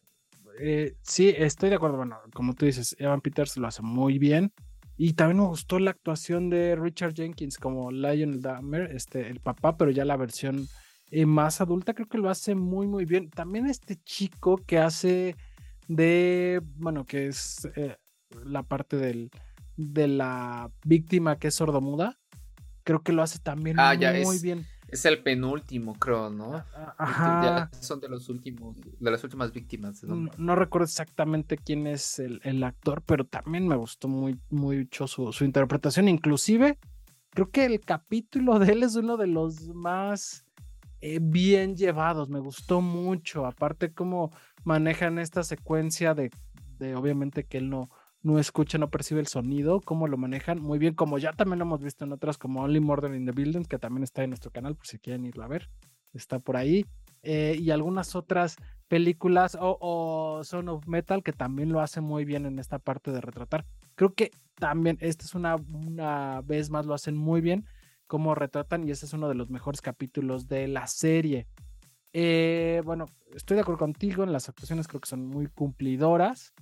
Eh, 0.59 0.97
sí, 1.03 1.35
estoy 1.37 1.71
de 1.71 1.77
acuerdo. 1.77 1.97
Bueno, 1.97 2.19
como 2.35 2.55
tú 2.55 2.67
dices, 2.67 2.95
Evan 2.99 3.21
Peters 3.21 3.57
lo 3.57 3.67
hace 3.67 3.83
muy 3.83 4.19
bien. 4.19 4.53
Y 4.97 5.15
también 5.15 5.39
me 5.39 5.47
gustó 5.47 5.79
la 5.79 5.91
actuación 5.91 6.51
de 6.51 6.77
Richard 6.77 7.15
Jenkins 7.15 7.57
como 7.57 7.91
Lionel 7.91 8.43
Dahmer, 8.43 8.91
este, 8.95 9.29
el 9.29 9.41
papá, 9.41 9.77
pero 9.77 9.91
ya 9.91 10.05
la 10.05 10.17
versión 10.17 10.69
eh, 11.11 11.27
más 11.27 11.61
adulta, 11.61 11.95
creo 11.95 12.09
que 12.09 12.19
lo 12.19 12.31
hace 12.31 12.55
muy, 12.55 12.87
muy 12.87 13.05
bien. 13.05 13.31
También 13.31 13.67
este 13.67 13.97
chico 13.97 14.57
que 14.67 14.79
hace 14.79 15.37
de, 15.89 16.61
bueno, 16.77 17.05
que 17.05 17.27
es 17.27 17.69
eh, 17.77 17.97
la 18.45 18.63
parte 18.63 18.97
del, 18.97 19.31
de 19.77 20.09
la 20.09 20.71
víctima 20.85 21.39
que 21.39 21.49
es 21.49 21.55
sordomuda, 21.55 22.19
creo 22.85 23.03
que 23.03 23.13
lo 23.13 23.23
hace 23.23 23.39
también 23.39 23.77
ah, 23.79 23.95
muy 24.25 24.39
bien. 24.39 24.67
Es 24.93 25.07
el 25.07 25.23
penúltimo, 25.23 25.95
creo, 25.95 26.29
¿no? 26.29 26.55
Ah, 26.77 26.95
ajá. 26.99 27.71
son 27.81 27.99
de 27.99 28.11
los 28.11 28.29
últimos, 28.29 28.77
de 28.77 29.11
las 29.11 29.25
últimas 29.25 29.51
víctimas. 29.51 30.05
no, 30.05 30.55
recuerdo 30.55 30.85
exactamente 30.85 31.57
quién 31.57 31.87
es 31.87 32.19
el, 32.19 32.63
actor, 32.63 33.03
pero 33.07 33.25
también 33.25 33.67
me 33.67 33.75
gustó 33.75 34.09
muy, 34.09 34.39
mucho 34.51 35.07
su, 35.07 35.33
interpretación. 35.45 36.09
Inclusive, 36.09 36.79
creo 37.31 37.51
que 37.51 37.65
el 37.65 37.81
capítulo 37.81 38.59
de 38.59 38.73
él 38.73 38.83
es 38.83 38.95
uno 38.95 39.17
de 39.17 39.29
los 39.29 39.69
más 39.69 40.45
eh, 41.01 41.21
bien 41.23 41.75
llevados. 41.75 42.29
Me 42.29 42.41
gustó 42.41 42.83
mucho. 42.83 43.47
Aparte, 43.47 43.95
cómo 43.95 44.31
manejan 44.63 45.19
esta 45.19 45.43
secuencia 45.43 46.13
de, 46.13 46.31
de 46.79 46.95
obviamente 46.97 47.45
que 47.45 47.57
él 47.57 47.71
no 47.71 47.89
no 48.23 48.39
escucha, 48.39 48.79
no 48.79 48.91
percibe 48.91 49.21
el 49.21 49.27
sonido, 49.27 49.81
cómo 49.81 50.07
lo 50.07 50.17
manejan 50.17 50.61
muy 50.61 50.79
bien, 50.79 50.95
como 50.95 51.19
ya 51.19 51.33
también 51.33 51.59
lo 51.59 51.65
hemos 51.65 51.83
visto 51.83 52.05
en 52.05 52.13
otras 52.13 52.39
como 52.39 52.63
Only 52.63 52.81
Murder 52.81 53.15
in 53.15 53.27
the 53.27 53.33
Building, 53.33 53.65
que 53.65 53.79
también 53.79 54.05
está 54.05 54.23
en 54.23 54.31
nuestro 54.31 54.51
canal 54.51 54.77
por 54.77 54.87
si 54.87 54.99
quieren 54.99 55.25
irlo 55.25 55.45
a 55.45 55.49
ver, 55.49 55.69
está 56.13 56.39
por 56.39 56.57
ahí, 56.57 56.87
eh, 57.23 57.57
y 57.59 57.71
algunas 57.71 58.15
otras 58.15 58.57
películas 58.89 59.57
o, 59.59 60.43
Son 60.45 60.69
of 60.69 60.87
Metal 60.87 61.23
que 61.23 61.33
también 61.33 61.73
lo 61.73 61.81
hace 61.81 62.01
muy 62.01 62.25
bien 62.25 62.47
en 62.47 62.59
esta 62.59 62.79
parte 62.79 63.11
de 63.11 63.21
retratar. 63.21 63.65
Creo 63.95 64.13
que 64.15 64.31
también 64.57 64.99
esta 65.01 65.25
es 65.25 65.35
una, 65.35 65.57
una 65.57 66.43
vez 66.43 66.71
más 66.71 66.87
lo 66.87 66.95
hacen 66.95 67.17
muy 67.17 67.41
bien 67.41 67.65
cómo 68.07 68.35
retratan 68.35 68.87
y 68.87 68.91
ese 68.91 69.07
es 69.07 69.15
uno 69.15 69.29
de 69.29 69.35
los 69.35 69.49
mejores 69.49 69.81
capítulos 69.81 70.47
de 70.47 70.69
la 70.69 70.87
serie. 70.87 71.47
Eh, 72.13 72.83
bueno, 72.85 73.07
estoy 73.35 73.55
de 73.55 73.63
acuerdo 73.63 73.79
contigo 73.79 74.23
en 74.23 74.33
las 74.33 74.49
actuaciones, 74.49 74.87
creo 74.87 75.01
que 75.01 75.09
son 75.09 75.27
muy 75.27 75.47
cumplidoras. 75.47 76.53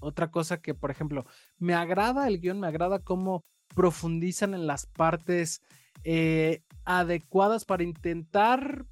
Otra 0.00 0.30
cosa 0.30 0.60
que, 0.60 0.74
por 0.74 0.90
ejemplo, 0.90 1.24
me 1.58 1.74
agrada 1.74 2.26
el 2.26 2.40
guion, 2.40 2.60
me 2.60 2.66
agrada 2.66 3.00
cómo 3.00 3.44
profundizan 3.74 4.54
en 4.54 4.66
las 4.66 4.86
partes 4.86 5.60
eh, 6.04 6.62
adecuadas 6.84 7.64
para 7.64 7.82
intentar, 7.82 8.86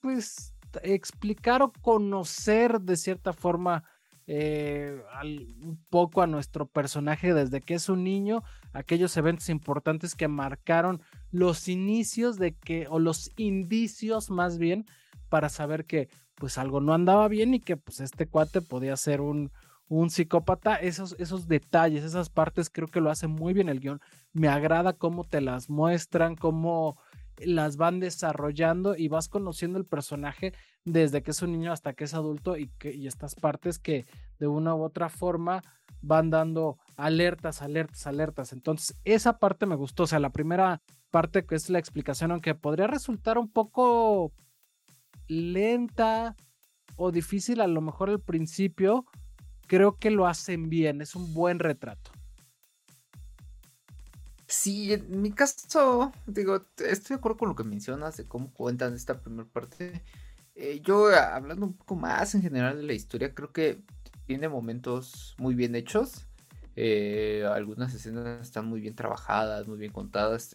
pues, 0.00 0.54
explicar 0.82 1.62
o 1.62 1.72
conocer 1.72 2.80
de 2.80 2.96
cierta 2.96 3.32
forma 3.32 3.84
eh, 4.26 5.02
un 5.24 5.84
poco 5.90 6.22
a 6.22 6.26
nuestro 6.26 6.66
personaje 6.66 7.34
desde 7.34 7.60
que 7.60 7.74
es 7.74 7.88
un 7.88 8.04
niño, 8.04 8.42
aquellos 8.72 9.16
eventos 9.16 9.48
importantes 9.48 10.14
que 10.14 10.28
marcaron 10.28 11.02
los 11.30 11.68
inicios 11.68 12.38
de 12.38 12.54
que, 12.54 12.86
o 12.88 12.98
los 12.98 13.32
indicios 13.36 14.30
más 14.30 14.58
bien, 14.58 14.86
para 15.28 15.48
saber 15.48 15.86
que 15.86 16.08
pues 16.34 16.58
algo 16.58 16.80
no 16.80 16.94
andaba 16.94 17.28
bien 17.28 17.54
y 17.54 17.60
que 17.60 17.76
pues 17.76 18.00
este 18.00 18.26
cuate 18.26 18.62
podía 18.62 18.96
ser 18.96 19.20
un, 19.20 19.50
un 19.88 20.10
psicópata, 20.10 20.76
esos, 20.76 21.14
esos 21.18 21.48
detalles, 21.48 22.04
esas 22.04 22.30
partes 22.30 22.70
creo 22.70 22.88
que 22.88 23.00
lo 23.00 23.10
hace 23.10 23.26
muy 23.26 23.52
bien 23.52 23.68
el 23.68 23.80
guion. 23.80 24.00
Me 24.32 24.48
agrada 24.48 24.94
cómo 24.94 25.24
te 25.24 25.40
las 25.40 25.68
muestran, 25.68 26.34
cómo 26.34 26.98
las 27.38 27.76
van 27.76 28.00
desarrollando 28.00 28.96
y 28.96 29.08
vas 29.08 29.28
conociendo 29.28 29.78
el 29.78 29.84
personaje 29.84 30.52
desde 30.84 31.22
que 31.22 31.32
es 31.32 31.42
un 31.42 31.52
niño 31.52 31.72
hasta 31.72 31.92
que 31.92 32.04
es 32.04 32.14
adulto 32.14 32.56
y, 32.56 32.68
que, 32.78 32.94
y 32.94 33.06
estas 33.06 33.34
partes 33.34 33.78
que 33.78 34.06
de 34.38 34.46
una 34.46 34.74
u 34.74 34.82
otra 34.82 35.08
forma 35.08 35.62
van 36.00 36.30
dando 36.30 36.78
alertas, 36.96 37.62
alertas, 37.62 38.06
alertas. 38.06 38.52
Entonces, 38.52 38.96
esa 39.04 39.38
parte 39.38 39.66
me 39.66 39.76
gustó. 39.76 40.04
O 40.04 40.06
sea, 40.06 40.18
la 40.18 40.30
primera 40.30 40.82
parte 41.10 41.44
que 41.44 41.54
es 41.54 41.70
la 41.70 41.78
explicación, 41.78 42.32
aunque 42.32 42.54
podría 42.54 42.86
resultar 42.86 43.38
un 43.38 43.50
poco 43.50 44.32
lenta 45.28 46.34
o 46.96 47.12
difícil 47.12 47.60
a 47.60 47.66
lo 47.66 47.80
mejor 47.80 48.10
al 48.10 48.20
principio, 48.20 49.04
creo 49.72 49.96
que 49.96 50.10
lo 50.10 50.26
hacen 50.26 50.68
bien. 50.68 51.00
Es 51.00 51.16
un 51.16 51.32
buen 51.32 51.58
retrato. 51.58 52.10
Sí, 54.46 54.92
en 54.92 55.22
mi 55.22 55.32
caso, 55.32 56.12
digo, 56.26 56.66
estoy 56.76 57.14
de 57.14 57.18
acuerdo 57.18 57.38
con 57.38 57.48
lo 57.48 57.56
que 57.56 57.64
mencionas 57.64 58.18
de 58.18 58.26
cómo 58.26 58.52
cuentan 58.52 58.92
esta 58.92 59.18
primera 59.18 59.48
parte. 59.48 60.04
Eh, 60.54 60.82
yo, 60.84 61.06
hablando 61.16 61.64
un 61.64 61.72
poco 61.72 61.96
más 61.96 62.34
en 62.34 62.42
general 62.42 62.76
de 62.76 62.82
la 62.82 62.92
historia, 62.92 63.34
creo 63.34 63.50
que 63.50 63.80
tiene 64.26 64.46
momentos 64.46 65.34
muy 65.38 65.54
bien 65.54 65.74
hechos. 65.74 66.26
Eh, 66.76 67.48
algunas 67.50 67.94
escenas 67.94 68.42
están 68.42 68.66
muy 68.66 68.82
bien 68.82 68.94
trabajadas, 68.94 69.68
muy 69.68 69.78
bien 69.78 69.92
contadas. 69.92 70.54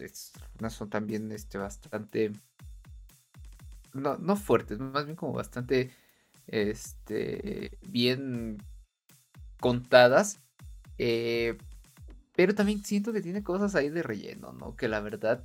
algunas 0.52 0.74
son 0.74 0.90
también 0.90 1.32
este, 1.32 1.58
bastante. 1.58 2.30
No, 3.92 4.16
no 4.16 4.36
fuertes, 4.36 4.78
más 4.78 5.06
bien 5.06 5.16
como 5.16 5.32
bastante 5.32 5.90
este, 6.46 7.76
bien 7.88 8.58
contadas. 9.60 10.40
Eh, 10.98 11.56
pero 12.34 12.54
también 12.54 12.84
siento 12.84 13.12
que 13.12 13.20
tiene 13.20 13.42
cosas 13.42 13.74
ahí 13.74 13.88
de 13.88 14.02
relleno, 14.02 14.52
¿no? 14.52 14.76
Que 14.76 14.88
la 14.88 15.00
verdad, 15.00 15.44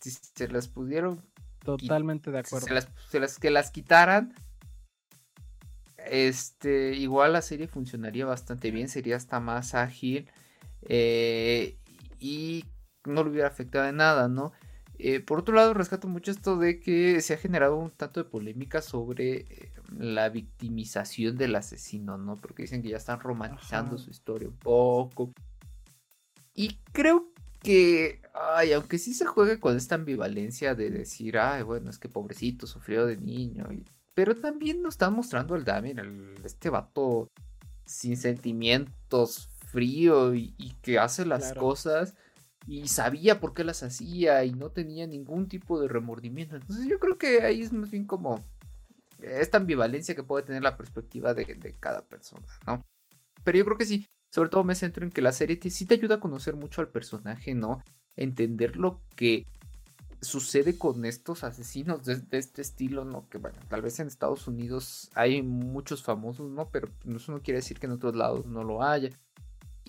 si 0.00 0.10
se 0.10 0.48
las 0.48 0.68
pudieron 0.68 1.22
Totalmente 1.64 2.30
de 2.30 2.38
acuerdo. 2.38 2.66
Se 2.66 3.20
las, 3.20 3.38
que 3.38 3.50
las 3.50 3.70
quitaran, 3.70 4.34
este, 5.98 6.94
igual 6.94 7.34
la 7.34 7.42
serie 7.42 7.68
funcionaría 7.68 8.24
bastante 8.24 8.70
bien, 8.70 8.88
sería 8.88 9.16
hasta 9.16 9.40
más 9.40 9.74
ágil 9.74 10.30
eh, 10.82 11.78
y 12.18 12.64
no 13.04 13.22
le 13.24 13.30
hubiera 13.30 13.48
afectado 13.48 13.88
en 13.88 13.96
nada, 13.96 14.28
¿no? 14.28 14.52
Eh, 15.02 15.20
por 15.20 15.38
otro 15.38 15.54
lado, 15.54 15.74
rescato 15.74 16.08
mucho 16.08 16.30
esto 16.30 16.56
de 16.56 16.80
que 16.80 17.20
se 17.20 17.34
ha 17.34 17.38
generado 17.38 17.76
un 17.76 17.90
tanto 17.90 18.22
de 18.22 18.28
polémica 18.28 18.82
sobre 18.82 19.38
eh, 19.38 19.72
la 19.98 20.28
victimización 20.28 21.36
del 21.36 21.56
asesino, 21.56 22.18
¿no? 22.18 22.36
Porque 22.36 22.62
dicen 22.62 22.82
que 22.82 22.90
ya 22.90 22.96
están 22.96 23.20
romantizando 23.20 23.96
su 23.98 24.10
historia 24.10 24.48
un 24.48 24.56
poco. 24.56 25.32
Y 26.54 26.78
creo 26.92 27.32
que, 27.60 28.20
ay, 28.34 28.72
aunque 28.72 28.98
sí 28.98 29.14
se 29.14 29.26
juegue 29.26 29.58
con 29.58 29.76
esta 29.76 29.94
ambivalencia 29.94 30.74
de 30.74 30.90
decir, 30.90 31.38
ay, 31.38 31.62
bueno, 31.62 31.90
es 31.90 31.98
que 31.98 32.08
pobrecito, 32.08 32.66
sufrió 32.66 33.06
de 33.06 33.16
niño, 33.16 33.66
pero 34.14 34.36
también 34.36 34.82
nos 34.82 34.94
están 34.94 35.14
mostrando 35.14 35.56
el 35.56 35.64
Damien, 35.64 35.98
el, 35.98 36.34
este 36.44 36.68
vato 36.68 37.30
sin 37.86 38.16
sentimientos, 38.16 39.48
frío 39.70 40.34
y, 40.34 40.74
que 40.82 40.98
hace 40.98 41.24
las 41.24 41.54
cosas 41.54 42.14
y 42.70 42.86
sabía 42.86 43.40
por 43.40 43.52
qué 43.52 43.64
las 43.64 43.82
hacía 43.82 44.44
y 44.44 44.52
no 44.52 44.70
tenía 44.70 45.04
ningún 45.04 45.48
tipo 45.48 45.80
de 45.80 45.88
remordimiento. 45.88 46.54
Entonces 46.54 46.86
yo 46.86 47.00
creo 47.00 47.18
que 47.18 47.42
ahí 47.42 47.62
es 47.62 47.72
más 47.72 47.90
bien 47.90 48.04
como 48.04 48.44
esta 49.20 49.58
ambivalencia 49.58 50.14
que 50.14 50.22
puede 50.22 50.46
tener 50.46 50.62
la 50.62 50.76
perspectiva 50.76 51.34
de, 51.34 51.56
de 51.56 51.74
cada 51.80 52.02
persona, 52.02 52.46
¿no? 52.68 52.86
Pero 53.42 53.58
yo 53.58 53.64
creo 53.64 53.76
que 53.76 53.86
sí, 53.86 54.06
sobre 54.30 54.50
todo 54.50 54.62
me 54.62 54.76
centro 54.76 55.04
en 55.04 55.10
que 55.10 55.20
la 55.20 55.32
serie 55.32 55.58
sí 55.68 55.84
te 55.84 55.94
ayuda 55.94 56.14
a 56.14 56.20
conocer 56.20 56.54
mucho 56.54 56.80
al 56.80 56.90
personaje, 56.90 57.56
¿no? 57.56 57.82
Entender 58.14 58.76
lo 58.76 59.00
que 59.16 59.48
sucede 60.20 60.78
con 60.78 61.04
estos 61.04 61.42
asesinos 61.42 62.04
de, 62.04 62.22
este 62.30 62.62
estilo, 62.62 63.04
¿no? 63.04 63.28
Que 63.28 63.38
bueno, 63.38 63.58
tal 63.68 63.82
vez 63.82 63.98
en 63.98 64.06
Estados 64.06 64.46
Unidos 64.46 65.10
hay 65.16 65.42
muchos 65.42 66.04
famosos, 66.04 66.48
¿no? 66.52 66.68
Pero 66.70 66.88
eso 67.04 67.32
no 67.32 67.42
quiere 67.42 67.58
decir 67.58 67.80
que 67.80 67.86
en 67.86 67.92
otros 67.92 68.14
lados 68.14 68.46
no 68.46 68.62
lo 68.62 68.84
haya. 68.84 69.10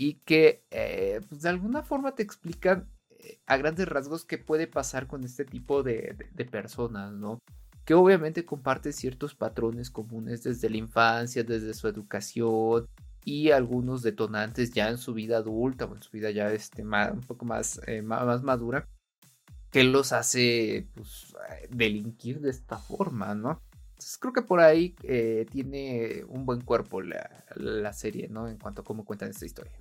Y 0.02 0.16
que 0.26 0.64
eh, 0.72 1.22
pues 1.30 1.42
de 1.42 1.50
alguna 1.50 1.84
forma 1.84 2.16
te 2.16 2.24
explican 2.24 2.90
eh, 3.20 3.40
a 3.46 3.58
grandes 3.58 3.88
rasgos 3.88 4.26
qué 4.26 4.38
puede 4.38 4.66
pasar 4.66 5.08
con 5.08 5.24
este 5.24 5.46
tipo 5.46 5.84
de, 5.84 6.16
de 6.34 6.46
personas, 6.46 7.14
¿no? 7.14 7.40
Que 7.86 7.94
obviamente 7.94 8.46
comparte 8.46 8.94
ciertos 8.94 9.36
patrones 9.36 9.90
comunes 9.92 10.44
desde 10.44 10.70
la 10.70 10.78
infancia, 10.78 11.44
desde 11.44 11.74
su 11.74 11.88
educación, 11.88 12.88
y 13.24 13.52
algunos 13.52 14.02
detonantes 14.02 14.72
ya 14.72 14.90
en 14.90 14.98
su 14.98 15.14
vida 15.14 15.38
adulta 15.38 15.86
o 15.86 15.96
en 15.96 16.02
su 16.02 16.12
vida 16.12 16.32
ya 16.32 16.52
este, 16.52 16.84
un 16.84 17.22
poco 17.22 17.46
más, 17.46 17.80
eh, 17.88 18.02
más 18.02 18.44
madura 18.44 18.88
que 19.70 19.84
los 19.84 20.12
hace 20.12 20.88
pues, 20.94 21.34
delinquir 21.70 22.42
de 22.42 22.50
esta 22.50 22.78
forma, 22.78 23.36
¿no? 23.36 23.62
Entonces 23.92 24.18
creo 24.18 24.34
que 24.34 24.42
por 24.42 24.60
ahí 24.60 24.96
eh, 25.04 25.46
tiene 25.50 26.24
un 26.28 26.46
buen 26.46 26.62
cuerpo 26.62 27.02
la, 27.02 27.94
serie, 27.94 28.28
¿no? 28.28 28.48
En 28.50 28.58
cuanto 28.58 28.82
a 28.82 28.84
cómo 28.84 29.06
cuentan 29.06 29.30
esta 29.30 29.46
historia. 29.46 29.80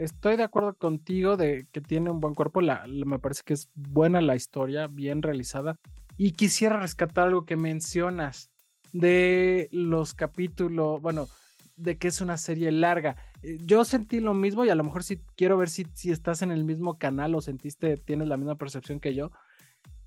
Estoy 0.00 0.38
de 0.38 0.44
acuerdo 0.44 0.72
contigo 0.72 1.36
de 1.36 1.66
que 1.72 1.82
tiene 1.82 2.08
un 2.08 2.20
buen 2.20 2.34
cuerpo, 2.34 2.62
la, 2.62 2.86
me 2.86 3.18
parece 3.18 3.42
que 3.44 3.52
es 3.52 3.68
buena 3.74 4.22
la 4.22 4.34
historia, 4.34 4.86
bien 4.86 5.20
realizada. 5.20 5.78
Y 6.16 6.32
quisiera 6.32 6.80
rescatar 6.80 7.26
algo 7.26 7.44
que 7.44 7.56
mencionas 7.56 8.50
de 8.94 9.68
los 9.72 10.14
capítulos, 10.14 11.02
bueno, 11.02 11.28
de 11.76 11.98
que 11.98 12.08
es 12.08 12.22
una 12.22 12.38
serie 12.38 12.72
larga. 12.72 13.16
Eh, 13.42 13.58
yo 13.60 13.84
sentí 13.84 14.20
lo 14.20 14.32
mismo 14.32 14.64
y 14.64 14.70
a 14.70 14.74
lo 14.74 14.84
mejor 14.84 15.04
si 15.04 15.18
quiero 15.36 15.58
ver 15.58 15.68
si, 15.68 15.86
si 15.92 16.10
estás 16.10 16.40
en 16.40 16.50
el 16.50 16.64
mismo 16.64 16.96
canal 16.96 17.34
o 17.34 17.42
sentiste, 17.42 17.98
tienes 17.98 18.26
la 18.26 18.38
misma 18.38 18.54
percepción 18.54 19.00
que 19.00 19.14
yo. 19.14 19.30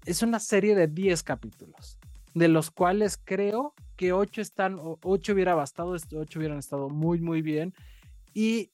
Es 0.08 0.24
una 0.24 0.40
serie 0.40 0.74
de 0.74 0.88
10 0.88 1.22
capítulos, 1.22 2.00
de 2.34 2.48
los 2.48 2.72
cuales 2.72 3.20
creo 3.24 3.76
que 3.96 4.12
8 4.12 4.42
están, 4.42 4.80
8 4.82 5.34
hubiera 5.34 5.54
bastado, 5.54 5.92
8 5.92 6.40
hubieran 6.40 6.58
estado 6.58 6.90
muy, 6.90 7.22
muy 7.22 7.44
bien. 7.44 7.76
Y 8.34 8.72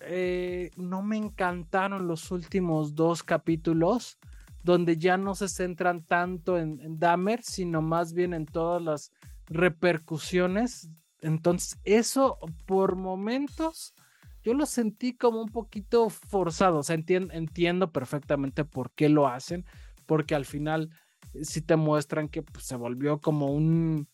eh, 0.00 0.70
no 0.76 1.02
me 1.02 1.16
encantaron 1.16 2.06
los 2.06 2.30
últimos 2.30 2.94
dos 2.94 3.22
capítulos, 3.22 4.18
donde 4.62 4.96
ya 4.96 5.16
no 5.16 5.34
se 5.34 5.48
centran 5.48 6.02
tanto 6.02 6.58
en, 6.58 6.80
en 6.80 6.98
Dahmer, 6.98 7.42
sino 7.42 7.82
más 7.82 8.12
bien 8.12 8.34
en 8.34 8.46
todas 8.46 8.82
las 8.82 9.12
repercusiones 9.46 10.90
entonces, 11.20 11.78
eso 11.84 12.38
por 12.66 12.96
momentos 12.96 13.94
yo 14.42 14.54
lo 14.54 14.66
sentí 14.66 15.14
como 15.14 15.40
un 15.42 15.48
poquito 15.48 16.08
forzado. 16.10 16.80
Entiendo 16.88 17.92
perfectamente 17.92 18.64
por 18.64 18.92
qué 18.92 19.08
lo 19.08 19.26
hacen, 19.26 19.64
porque 20.06 20.34
al 20.34 20.44
final 20.44 20.90
eh, 21.34 21.44
sí 21.44 21.60
te 21.60 21.76
muestran 21.76 22.28
que 22.28 22.42
pues, 22.42 22.64
se 22.64 22.76
volvió 22.76 23.18
como 23.18 23.46
un, 23.46 24.08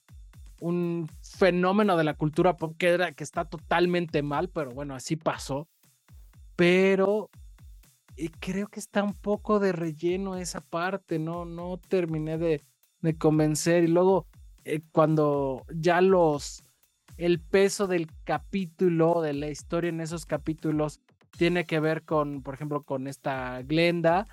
un 0.61 1.09
fenómeno 1.21 1.97
de 1.97 2.05
la 2.05 2.14
cultura 2.14 2.57
pop 2.57 2.75
que, 2.79 2.88
era, 2.88 3.12
que 3.12 3.25
está 3.25 3.45
totalmente 3.45 4.23
mal, 4.23 4.49
pero 4.49 4.71
bueno, 4.71 4.95
así 4.95 5.17
pasó. 5.17 5.69
Pero 6.57 7.31
y 8.17 8.29
creo 8.29 8.69
que 8.69 8.81
está 8.81 9.03
un 9.03 9.15
poco 9.15 9.59
de 9.59 9.73
relleno 9.73 10.37
esa 10.37 10.61
parte, 10.61 11.19
no, 11.19 11.45
no 11.45 11.79
terminé 11.79 12.39
de, 12.39 12.63
de 13.01 13.17
convencer. 13.17 13.85
Y 13.85 13.89
luego, 13.89 14.27
eh, 14.65 14.81
cuando 14.93 15.65
ya 15.75 16.01
los 16.01 16.65
el 17.17 17.41
peso 17.41 17.87
del 17.87 18.09
capítulo, 18.25 19.21
de 19.21 19.35
la 19.35 19.49
historia 19.49 19.89
en 19.89 20.01
esos 20.01 20.27
capítulos, 20.27 21.01
tiene 21.37 21.65
que 21.65 21.81
ver 21.81 22.03
con, 22.05 22.43
por 22.43 22.55
ejemplo, 22.55 22.83
con 22.83 23.07
esta 23.07 23.63
Glenda, 23.63 24.27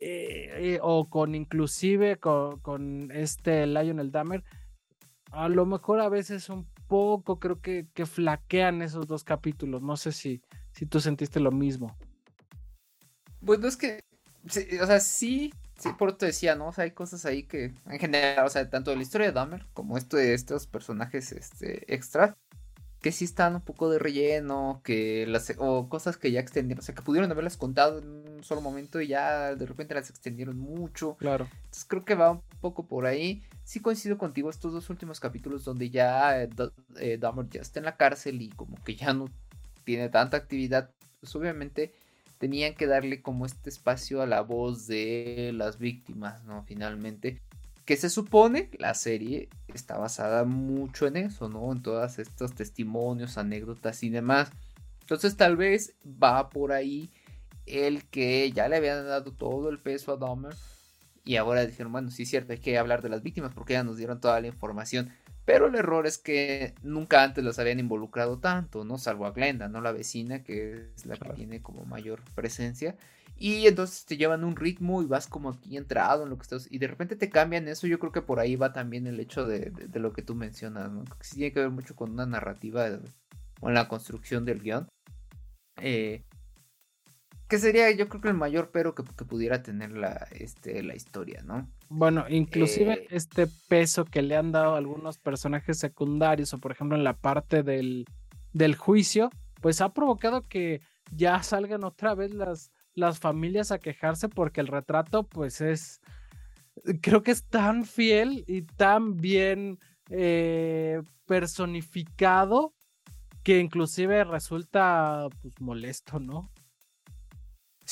eh, 0.00 0.74
eh, 0.74 0.78
o 0.82 1.08
con 1.08 1.34
inclusive 1.34 2.16
con, 2.16 3.10
este 3.12 3.66
Lionel 3.66 4.10
Dahmer, 4.10 4.44
a 5.30 5.48
lo 5.48 5.66
mejor 5.66 6.00
a 6.00 6.08
veces 6.08 6.48
un 6.48 6.66
poco 6.88 7.38
creo 7.38 7.60
que 7.60 8.06
flaquean 8.06 8.82
esos 8.82 9.06
dos 9.06 9.24
capítulos. 9.24 9.82
No 9.82 9.96
sé 9.96 10.12
si, 10.12 10.42
si 10.72 10.86
tú 10.86 11.00
sentiste 11.00 11.40
lo 11.40 11.52
mismo. 11.52 11.96
Bueno, 13.40 13.66
es 13.66 13.76
que, 13.76 14.00
o 14.44 14.86
sea, 14.86 15.00
sí, 15.00 15.52
Sí, 15.82 15.88
por 15.98 16.16
te 16.16 16.26
decía, 16.26 16.54
¿no? 16.54 16.68
O 16.68 16.72
sea, 16.72 16.84
hay 16.84 16.92
cosas 16.92 17.26
ahí 17.26 17.42
que, 17.42 17.74
en 17.86 17.98
general, 17.98 18.46
o 18.46 18.48
sea, 18.48 18.70
tanto 18.70 18.92
de 18.92 18.96
la 18.96 19.02
historia 19.02 19.26
de 19.26 19.32
Dahmer 19.32 19.66
como 19.74 19.98
esto 19.98 20.16
de 20.16 20.32
estos 20.32 20.68
personajes 20.68 21.32
este, 21.32 21.92
extra, 21.92 22.36
que 23.00 23.10
sí 23.10 23.24
están 23.24 23.56
un 23.56 23.62
poco 23.62 23.90
de 23.90 23.98
relleno, 23.98 24.80
que 24.84 25.26
las, 25.26 25.52
o 25.58 25.88
cosas 25.88 26.16
que 26.16 26.30
ya 26.30 26.38
extendieron, 26.38 26.80
o 26.80 26.84
sea, 26.84 26.94
que 26.94 27.02
pudieron 27.02 27.32
haberlas 27.32 27.56
contado 27.56 27.98
en 27.98 28.06
un 28.06 28.44
solo 28.44 28.60
momento 28.60 29.00
y 29.00 29.08
ya 29.08 29.56
de 29.56 29.66
repente 29.66 29.94
las 29.94 30.08
extendieron 30.08 30.56
mucho. 30.56 31.16
Claro. 31.16 31.48
Entonces 31.64 31.84
creo 31.84 32.04
que 32.04 32.14
va 32.14 32.30
un 32.30 32.42
poco 32.60 32.86
por 32.86 33.04
ahí. 33.04 33.42
Sí 33.64 33.80
coincido 33.80 34.18
contigo 34.18 34.50
estos 34.50 34.72
dos 34.72 34.88
últimos 34.88 35.18
capítulos 35.18 35.64
donde 35.64 35.90
ya 35.90 36.40
eh, 36.40 36.48
eh, 37.00 37.18
Dahmer 37.18 37.48
ya 37.48 37.60
está 37.60 37.80
en 37.80 37.86
la 37.86 37.96
cárcel 37.96 38.40
y 38.40 38.50
como 38.50 38.76
que 38.84 38.94
ya 38.94 39.12
no 39.12 39.24
tiene 39.84 40.08
tanta 40.08 40.36
actividad, 40.36 40.90
pues 41.20 41.34
obviamente 41.36 41.92
tenían 42.38 42.74
que 42.74 42.86
darle 42.86 43.22
como 43.22 43.46
este 43.46 43.70
espacio 43.70 44.22
a 44.22 44.26
la 44.26 44.40
voz 44.40 44.86
de 44.86 45.52
las 45.54 45.78
víctimas, 45.78 46.42
¿no? 46.44 46.64
Finalmente 46.64 47.40
que 47.84 47.96
se 47.96 48.10
supone 48.10 48.70
la 48.78 48.94
serie 48.94 49.48
está 49.68 49.98
basada 49.98 50.44
mucho 50.44 51.06
en 51.06 51.16
eso, 51.16 51.48
¿no? 51.48 51.72
En 51.72 51.82
todos 51.82 52.18
estos 52.18 52.54
testimonios, 52.54 53.38
anécdotas 53.38 54.02
y 54.02 54.10
demás. 54.10 54.50
Entonces 55.00 55.36
tal 55.36 55.56
vez 55.56 55.94
va 56.04 56.48
por 56.48 56.72
ahí 56.72 57.10
el 57.66 58.04
que 58.04 58.50
ya 58.52 58.68
le 58.68 58.76
habían 58.76 59.04
dado 59.06 59.32
todo 59.32 59.68
el 59.68 59.78
peso 59.78 60.12
a 60.12 60.16
Dahmer 60.16 60.54
y 61.24 61.36
ahora 61.36 61.66
dijeron, 61.66 61.92
bueno, 61.92 62.10
sí 62.10 62.24
es 62.24 62.30
cierto, 62.30 62.52
hay 62.52 62.58
que 62.58 62.78
hablar 62.78 63.02
de 63.02 63.08
las 63.08 63.22
víctimas 63.22 63.52
porque 63.54 63.74
ya 63.74 63.84
nos 63.84 63.96
dieron 63.96 64.20
toda 64.20 64.40
la 64.40 64.48
información. 64.48 65.12
Pero 65.44 65.66
el 65.66 65.74
error 65.74 66.06
es 66.06 66.18
que 66.18 66.74
nunca 66.82 67.24
antes 67.24 67.42
los 67.42 67.58
habían 67.58 67.80
involucrado 67.80 68.38
tanto, 68.38 68.84
¿no? 68.84 68.98
Salvo 68.98 69.26
a 69.26 69.32
Glenda, 69.32 69.68
¿no? 69.68 69.80
La 69.80 69.92
vecina, 69.92 70.44
que 70.44 70.90
es 70.94 71.06
la 71.06 71.16
que 71.16 71.30
tiene 71.30 71.60
como 71.62 71.84
mayor 71.84 72.20
presencia. 72.34 72.96
Y 73.38 73.66
entonces 73.66 74.04
te 74.04 74.16
llevan 74.16 74.44
un 74.44 74.54
ritmo 74.54 75.02
y 75.02 75.06
vas 75.06 75.26
como 75.26 75.50
aquí 75.50 75.76
entrado 75.76 76.22
en 76.22 76.30
lo 76.30 76.36
que 76.36 76.42
estás. 76.42 76.68
Y 76.70 76.78
de 76.78 76.86
repente 76.86 77.16
te 77.16 77.28
cambian 77.28 77.66
eso. 77.66 77.88
Yo 77.88 77.98
creo 77.98 78.12
que 78.12 78.22
por 78.22 78.38
ahí 78.38 78.54
va 78.54 78.72
también 78.72 79.08
el 79.08 79.18
hecho 79.18 79.44
de, 79.44 79.72
lo 79.94 80.12
que 80.12 80.22
tú 80.22 80.36
mencionas, 80.36 80.92
¿no? 80.92 81.02
Que 81.04 81.24
sí 81.24 81.36
tiene 81.36 81.52
que 81.52 81.60
ver 81.60 81.70
mucho 81.70 81.96
con 81.96 82.12
una 82.12 82.24
narrativa 82.24 82.86
o 83.60 83.68
en 83.68 83.74
la 83.74 83.88
construcción 83.88 84.44
del 84.44 84.60
guion. 84.60 84.88
Eh, 85.78 86.22
que 87.52 87.58
sería 87.58 87.90
yo 87.90 88.08
creo 88.08 88.22
que 88.22 88.28
el 88.28 88.34
mayor 88.34 88.70
pero 88.72 88.94
que, 88.94 89.02
pudiera 89.02 89.62
tener 89.62 89.92
la, 89.92 90.26
este, 90.30 90.82
la 90.82 90.96
historia, 90.96 91.42
¿no? 91.42 91.68
Bueno, 91.90 92.24
inclusive 92.30 92.94
eh, 92.94 93.06
este 93.10 93.46
peso 93.68 94.06
que 94.06 94.22
le 94.22 94.38
han 94.38 94.52
dado 94.52 94.74
algunos 94.74 95.18
personajes 95.18 95.78
secundarios 95.78 96.54
o 96.54 96.58
por 96.58 96.72
ejemplo 96.72 96.96
en 96.96 97.04
la 97.04 97.18
parte 97.18 97.62
del, 97.62 98.06
del 98.54 98.74
juicio, 98.74 99.28
pues 99.60 99.82
ha 99.82 99.92
provocado 99.92 100.48
que 100.48 100.80
ya 101.14 101.42
salgan 101.42 101.84
otra 101.84 102.14
vez 102.14 102.32
las, 102.32 102.72
las 102.94 103.18
familias 103.18 103.70
a 103.70 103.78
quejarse 103.78 104.30
porque 104.30 104.62
el 104.62 104.68
retrato 104.68 105.24
pues 105.24 105.60
es, 105.60 106.00
creo 107.02 107.22
que 107.22 107.32
es 107.32 107.44
tan 107.44 107.84
fiel 107.84 108.44
y 108.46 108.62
tan 108.62 109.18
bien 109.18 109.78
eh, 110.08 111.02
personificado 111.26 112.72
que 113.42 113.58
inclusive 113.58 114.24
resulta 114.24 115.28
pues 115.42 115.60
molesto, 115.60 116.18
¿no? 116.18 116.50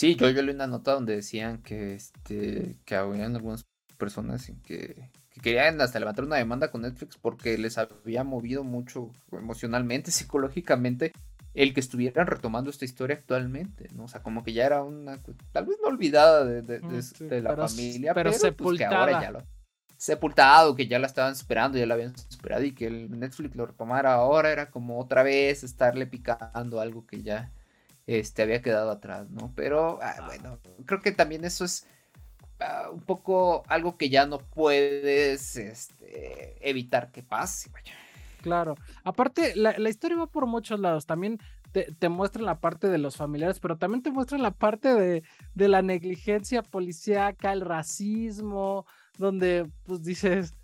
Sí, 0.00 0.16
yo, 0.16 0.30
yo 0.30 0.40
leí 0.40 0.54
una 0.54 0.66
nota 0.66 0.95
donde 0.95 1.16
decían 1.16 1.59
que 1.59 1.92
este 1.92 2.78
que 2.87 2.97
habían 2.97 3.37
algunas 3.37 3.66
personas 3.99 4.50
que, 4.64 5.11
que 5.28 5.40
querían 5.42 5.78
hasta 5.83 5.99
levantar 5.99 6.25
una 6.25 6.37
demanda 6.37 6.71
con 6.71 6.80
Netflix 6.80 7.19
porque 7.19 7.59
les 7.59 7.76
había 7.76 8.25
movido 8.25 8.64
mucho 8.64 9.11
emocionalmente, 9.30 10.11
psicológicamente 10.11 11.12
el 11.52 11.75
que 11.75 11.80
estuvieran 11.80 12.28
retomando 12.28 12.71
esta 12.71 12.87
historia 12.87 13.16
actualmente, 13.16 13.88
¿no? 13.92 14.04
O 14.04 14.09
sea, 14.09 14.23
como 14.23 14.42
que 14.42 14.54
ya 14.54 14.64
era 14.64 14.83
una, 14.83 15.19
tal 15.52 15.66
vez 15.66 15.76
no 15.83 15.88
olvidada 15.90 16.47
de, 16.47 16.80
mm, 16.80 17.42
la 17.42 17.69
familia, 17.69 18.14
pero, 18.14 18.30
pues, 18.30 18.40
sepultada. 18.40 18.88
que 18.88 18.97
ahora 18.97 19.23
ya 19.23 19.30
lo, 19.33 19.42
sepultado, 19.99 20.76
que 20.76 20.87
ya 20.87 20.99
la 20.99 21.09
estaban 21.09 21.33
esperando, 21.33 21.76
ya 21.76 21.85
la 21.85 21.92
habían 21.92 22.14
esperado 22.14 22.64
y 22.64 22.73
que 22.73 22.87
el 22.87 23.21
Netflix 23.21 23.54
lo 23.54 23.66
retomara 23.66 24.14
ahora 24.14 24.50
era 24.50 24.71
como 24.71 24.99
otra 24.99 25.23
vez 25.23 25.62
estarle 25.62 26.07
picando 26.07 26.80
algo 26.80 27.07
que 27.07 27.23
ya 27.23 27.52
este, 28.11 28.43
había 28.43 28.61
quedado 28.61 28.90
atrás, 28.90 29.31
¿no? 29.31 29.52
Pero, 29.55 30.00
ah, 30.02 30.17
bueno, 30.26 30.59
creo 30.85 31.00
que 31.00 31.12
también 31.12 31.45
eso 31.45 31.64
es 31.64 31.87
ah, 32.59 32.90
un 32.93 33.00
poco 33.00 33.62
algo 33.69 33.97
que 33.97 34.09
ya 34.09 34.26
no 34.26 34.38
puedes 34.38 35.55
este, 35.57 36.57
evitar 36.68 37.12
que 37.12 37.23
pase, 37.23 37.70
vaya. 37.70 37.92
Claro. 38.42 38.75
Aparte, 39.05 39.55
la, 39.55 39.88
historia 39.88 40.16
va 40.16 40.27
por 40.27 40.46
muchos 40.46 40.81
lados. 40.81 41.07
También 41.07 41.38
te, 41.70 41.92
te, 41.92 42.09
muestran 42.09 42.46
la 42.46 42.59
parte 42.59 42.88
de 42.88 42.99
los 42.99 43.16
familiares, 43.16 43.61
pero 43.61 43.77
también 43.77 44.03
te 44.03 44.11
muestran 44.11 44.42
la 44.42 44.51
parte 44.51 44.92
de, 44.92 45.23
de 45.55 45.68
la 45.68 45.83
negligencia 45.83 46.62
policíaca, 46.62 47.53
el 47.53 47.61
racismo, 47.61 48.87
donde 49.18 49.70
pues 49.85 50.03
dices, 50.03 50.55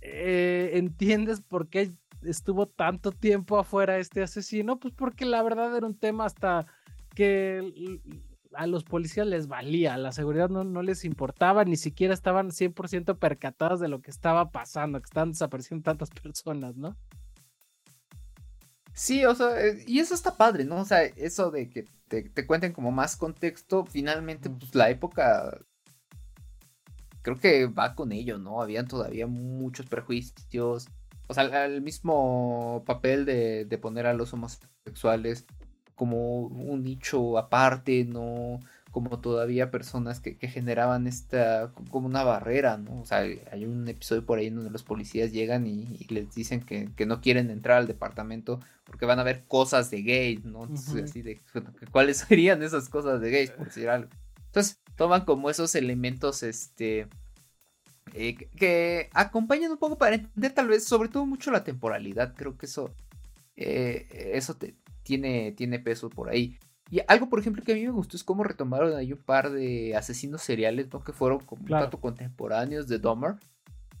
eh, 0.00 0.70
entiendes 0.74 1.42
por 1.42 1.68
qué 1.68 1.92
estuvo 2.24 2.66
tanto 2.66 3.12
tiempo 3.12 3.58
afuera 3.58 3.98
este 3.98 4.22
asesino, 4.22 4.78
pues 4.78 4.94
porque 4.94 5.24
la 5.24 5.42
verdad 5.42 5.76
era 5.76 5.86
un 5.86 5.96
tema 5.96 6.24
hasta 6.24 6.66
que 7.14 8.00
a 8.54 8.66
los 8.66 8.84
policías 8.84 9.26
les 9.26 9.48
valía, 9.48 9.96
la 9.96 10.12
seguridad 10.12 10.48
no, 10.48 10.64
no 10.64 10.82
les 10.82 11.04
importaba, 11.04 11.64
ni 11.64 11.76
siquiera 11.76 12.14
estaban 12.14 12.50
100% 12.50 13.18
percatados 13.18 13.80
de 13.80 13.88
lo 13.88 14.02
que 14.02 14.10
estaba 14.10 14.50
pasando, 14.50 15.00
que 15.00 15.06
estaban 15.06 15.32
desapareciendo 15.32 15.84
tantas 15.84 16.10
personas, 16.22 16.76
¿no? 16.76 16.96
Sí, 18.94 19.24
o 19.24 19.34
sea, 19.34 19.58
eh, 19.66 19.84
y 19.86 20.00
eso 20.00 20.14
está 20.14 20.36
padre, 20.36 20.64
¿no? 20.64 20.76
O 20.76 20.84
sea, 20.84 21.02
eso 21.02 21.50
de 21.50 21.70
que 21.70 21.86
te, 22.08 22.46
cuenten 22.46 22.72
como 22.72 22.90
más 22.92 23.16
contexto, 23.16 23.86
finalmente, 23.86 24.50
pues 24.50 24.74
la 24.74 24.90
época 24.90 25.58
creo 27.22 27.38
que 27.38 27.66
va 27.66 27.94
con 27.94 28.12
ello, 28.12 28.38
¿no? 28.38 28.60
Habían 28.60 28.86
todavía 28.86 29.26
muchos 29.26 29.86
prejuicios. 29.86 30.88
O 31.32 31.34
sea, 31.34 31.64
el 31.64 31.82
mismo 31.82 32.84
papel 32.86 33.24
de, 33.24 33.64
de 33.64 33.78
poner 33.78 34.06
a 34.06 34.14
los 34.14 34.32
homosexuales 34.32 35.46
como 35.94 36.46
un 36.46 36.82
nicho 36.84 37.38
aparte, 37.38 38.04
no 38.04 38.60
como 38.92 39.20
todavía 39.20 39.70
personas 39.70 40.20
que, 40.20 40.36
generaban 40.46 41.06
esta 41.06 41.72
como 41.90 42.06
una 42.06 42.24
barrera, 42.24 42.76
¿no? 42.76 43.00
O 43.00 43.06
sea, 43.06 43.20
hay 43.20 43.64
un 43.64 43.88
episodio 43.88 44.24
por 44.24 44.38
ahí 44.38 44.50
donde 44.50 44.70
los 44.70 44.82
policías 44.82 45.32
llegan 45.32 45.66
y, 45.66 46.06
les 46.10 46.34
dicen 46.34 46.60
que, 46.60 47.06
no 47.06 47.20
quieren 47.22 47.50
entrar 47.50 47.78
al 47.78 47.86
departamento 47.86 48.60
porque 48.84 49.06
van 49.06 49.18
a 49.18 49.24
ver 49.24 49.44
cosas 49.48 49.90
de 49.90 50.02
gays, 50.02 50.44
¿no? 50.44 50.64
Entonces, 50.64 51.04
así 51.04 51.22
de 51.22 51.40
cuáles 51.90 52.18
serían 52.28 52.62
esas 52.62 52.90
cosas 52.90 53.20
de 53.22 53.30
gays, 53.30 53.50
por 53.50 53.66
decir 53.66 53.88
algo. 53.88 54.10
Entonces, 54.46 54.78
toman 54.96 55.24
como 55.24 55.48
esos 55.48 55.74
elementos, 55.74 56.42
este, 56.42 57.08
eh, 58.14 58.34
que 58.34 59.08
acompañan 59.14 59.70
un 59.70 59.78
poco 59.78 59.96
para 59.96 60.16
entender 60.16 60.52
tal 60.52 60.68
vez, 60.68 60.84
sobre 60.84 61.08
todo 61.08 61.26
mucho 61.26 61.50
la 61.50 61.64
temporalidad. 61.64 62.34
Creo 62.36 62.56
que 62.56 62.66
eso, 62.66 62.94
eh, 63.56 64.32
eso 64.34 64.54
te, 64.54 64.74
tiene, 65.02 65.52
tiene 65.52 65.78
peso 65.78 66.10
por 66.10 66.30
ahí. 66.30 66.58
Y 66.90 67.00
algo, 67.08 67.30
por 67.30 67.40
ejemplo, 67.40 67.62
que 67.64 67.72
a 67.72 67.74
mí 67.74 67.84
me 67.84 67.90
gustó 67.90 68.16
es 68.16 68.24
cómo 68.24 68.44
retomaron 68.44 68.94
ahí 68.94 69.12
un 69.12 69.18
par 69.18 69.50
de 69.50 69.96
asesinos 69.96 70.42
seriales, 70.42 70.92
¿no? 70.92 71.02
Que 71.02 71.14
fueron 71.14 71.40
como 71.40 71.66
tanto 71.66 71.98
contemporáneos 71.98 72.86
de 72.86 72.98
Dahmer. 72.98 73.36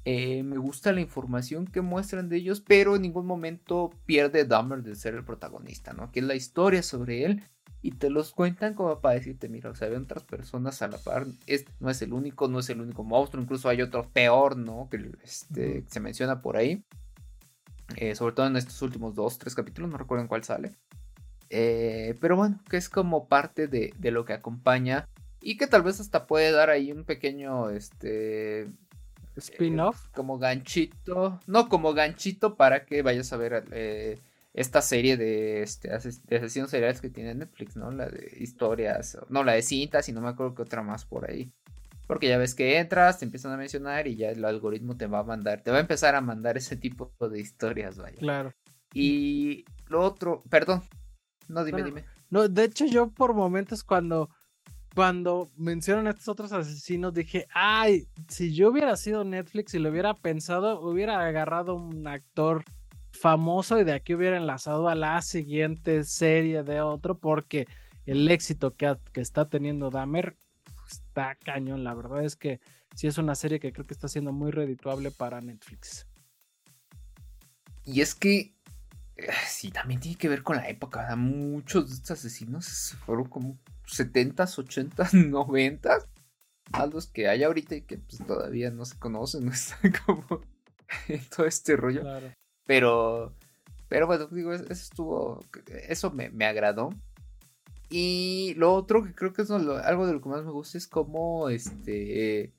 Eh, 0.04 0.42
me 0.42 0.58
gusta 0.58 0.92
la 0.92 1.00
información 1.00 1.66
que 1.66 1.80
muestran 1.80 2.28
de 2.28 2.36
ellos, 2.36 2.60
pero 2.60 2.96
en 2.96 3.02
ningún 3.02 3.24
momento 3.24 3.90
pierde 4.04 4.44
Dahmer 4.44 4.82
de 4.82 4.94
ser 4.94 5.14
el 5.14 5.24
protagonista, 5.24 5.94
¿no? 5.94 6.10
Que 6.12 6.20
es 6.20 6.26
la 6.26 6.34
historia 6.34 6.82
sobre 6.82 7.24
él 7.24 7.42
y 7.82 7.90
te 7.90 8.10
los 8.10 8.32
cuentan 8.32 8.74
como 8.74 9.00
para 9.00 9.16
decirte, 9.16 9.48
mira, 9.48 9.70
o 9.70 9.74
sea, 9.74 9.88
hay 9.88 9.94
otras 9.94 10.22
personas 10.22 10.80
a 10.82 10.88
la 10.88 10.98
par, 10.98 11.26
este 11.48 11.70
no 11.80 11.90
es 11.90 12.00
el 12.00 12.12
único, 12.12 12.46
no 12.46 12.60
es 12.60 12.70
el 12.70 12.80
único 12.80 13.02
monstruo, 13.02 13.42
incluso 13.42 13.68
hay 13.68 13.82
otro 13.82 14.08
peor, 14.08 14.56
¿no? 14.56 14.88
Que 14.88 15.10
este, 15.24 15.84
se 15.88 16.00
menciona 16.00 16.40
por 16.40 16.56
ahí. 16.56 16.84
Eh, 17.96 18.14
sobre 18.14 18.34
todo 18.34 18.46
en 18.46 18.56
estos 18.56 18.80
últimos 18.82 19.16
dos, 19.16 19.36
tres 19.36 19.56
capítulos, 19.56 19.90
no 19.90 19.98
recuerdo 19.98 20.22
en 20.22 20.28
cuál 20.28 20.44
sale. 20.44 20.72
Eh, 21.50 22.14
pero 22.20 22.36
bueno, 22.36 22.60
que 22.70 22.76
es 22.76 22.88
como 22.88 23.26
parte 23.26 23.66
de, 23.66 23.92
lo 24.00 24.24
que 24.24 24.32
acompaña 24.32 25.08
y 25.40 25.56
que 25.58 25.66
tal 25.66 25.82
vez 25.82 25.98
hasta 26.00 26.26
puede 26.26 26.52
dar 26.52 26.70
ahí 26.70 26.92
un 26.92 27.04
pequeño, 27.04 27.68
este... 27.70 28.70
Spin-off. 29.34 30.04
Eh, 30.04 30.08
como 30.14 30.38
ganchito. 30.38 31.40
No, 31.46 31.68
como 31.68 31.94
ganchito 31.94 32.54
para 32.54 32.84
que 32.84 33.02
vayas 33.02 33.32
a 33.32 33.38
ver 33.38 33.64
esta 34.54 34.82
serie 34.82 35.16
de, 35.16 35.62
este, 35.62 35.88
de 35.88 36.36
asesinos 36.36 36.70
seriales 36.70 37.00
que 37.00 37.08
tiene 37.08 37.34
Netflix, 37.34 37.76
¿no? 37.76 37.90
La 37.90 38.06
de 38.06 38.36
historias, 38.38 39.18
no, 39.28 39.44
la 39.44 39.52
de 39.52 39.62
cintas 39.62 40.08
y 40.08 40.12
no 40.12 40.20
me 40.20 40.28
acuerdo 40.28 40.54
que 40.54 40.62
otra 40.62 40.82
más 40.82 41.04
por 41.04 41.30
ahí. 41.30 41.50
Porque 42.06 42.28
ya 42.28 42.36
ves 42.36 42.54
que 42.54 42.78
entras, 42.78 43.18
te 43.18 43.24
empiezan 43.24 43.52
a 43.52 43.56
mencionar 43.56 44.06
y 44.06 44.16
ya 44.16 44.30
el 44.30 44.44
algoritmo 44.44 44.96
te 44.96 45.06
va 45.06 45.20
a 45.20 45.24
mandar, 45.24 45.62
te 45.62 45.70
va 45.70 45.78
a 45.78 45.80
empezar 45.80 46.14
a 46.14 46.20
mandar 46.20 46.58
ese 46.58 46.76
tipo 46.76 47.12
de 47.20 47.40
historias, 47.40 47.96
vaya. 47.96 48.18
Claro. 48.18 48.52
Y 48.92 49.64
lo 49.86 50.02
otro, 50.02 50.42
perdón, 50.50 50.82
no, 51.48 51.64
dime, 51.64 51.82
dime. 51.82 52.04
No, 52.28 52.48
de 52.48 52.64
hecho 52.64 52.84
yo 52.84 53.08
por 53.10 53.32
momentos 53.32 53.82
cuando, 53.82 54.28
cuando 54.94 55.48
mencionan 55.56 56.06
a 56.06 56.10
estos 56.10 56.28
otros 56.28 56.52
asesinos 56.52 57.14
dije, 57.14 57.46
ay, 57.54 58.06
si 58.28 58.54
yo 58.54 58.68
hubiera 58.70 58.96
sido 58.96 59.24
Netflix 59.24 59.72
y 59.72 59.78
lo 59.78 59.88
hubiera 59.88 60.12
pensado, 60.12 60.80
hubiera 60.80 61.24
agarrado 61.24 61.76
un 61.76 62.06
actor 62.06 62.64
famoso 63.22 63.78
y 63.78 63.84
de 63.84 63.92
aquí 63.92 64.14
hubiera 64.14 64.36
enlazado 64.36 64.88
a 64.88 64.96
la 64.96 65.22
siguiente 65.22 66.02
serie 66.02 66.64
de 66.64 66.80
otro 66.80 67.18
porque 67.18 67.68
el 68.04 68.28
éxito 68.28 68.74
que, 68.74 68.96
que 69.12 69.20
está 69.20 69.48
teniendo 69.48 69.90
Dahmer 69.90 70.36
está 70.90 71.36
cañón. 71.36 71.84
La 71.84 71.94
verdad 71.94 72.24
es 72.24 72.34
que 72.34 72.60
sí 72.96 73.06
es 73.06 73.18
una 73.18 73.36
serie 73.36 73.60
que 73.60 73.72
creo 73.72 73.86
que 73.86 73.94
está 73.94 74.08
siendo 74.08 74.32
muy 74.32 74.50
redituable 74.50 75.12
para 75.12 75.40
Netflix. 75.40 76.08
Y 77.84 78.00
es 78.00 78.16
que 78.16 78.56
eh, 79.16 79.28
sí, 79.46 79.70
también 79.70 80.00
tiene 80.00 80.18
que 80.18 80.28
ver 80.28 80.42
con 80.42 80.56
la 80.56 80.68
época. 80.68 81.14
Muchos 81.14 81.90
de 81.90 81.94
estos 81.94 82.18
asesinos 82.18 82.96
fueron 83.06 83.26
como 83.26 83.56
70s, 83.86 84.58
80s, 84.58 85.30
90s. 85.30 86.08
A 86.72 86.86
los 86.86 87.06
que 87.06 87.28
hay 87.28 87.44
ahorita 87.44 87.76
y 87.76 87.82
que 87.82 87.98
pues, 87.98 88.18
todavía 88.26 88.70
no 88.70 88.84
se 88.84 88.98
conocen, 88.98 89.44
no 89.46 89.52
están 89.52 89.92
como 90.04 90.40
en 91.06 91.24
todo 91.28 91.46
este 91.46 91.76
rollo. 91.76 92.02
Pero, 92.66 93.32
pero 93.88 94.06
bueno, 94.06 94.26
digo, 94.26 94.52
eso 94.52 94.64
estuvo, 94.70 95.40
eso 95.88 96.10
me, 96.10 96.30
me 96.30 96.46
agradó. 96.46 96.90
Y 97.90 98.54
lo 98.56 98.72
otro 98.74 99.04
que 99.04 99.14
creo 99.14 99.32
que 99.32 99.42
es 99.42 99.50
algo 99.50 100.06
de 100.06 100.12
lo 100.12 100.20
que 100.22 100.28
más 100.28 100.44
me 100.44 100.50
gusta 100.50 100.78
es 100.78 100.86
cómo 100.86 101.50
este 101.50 102.52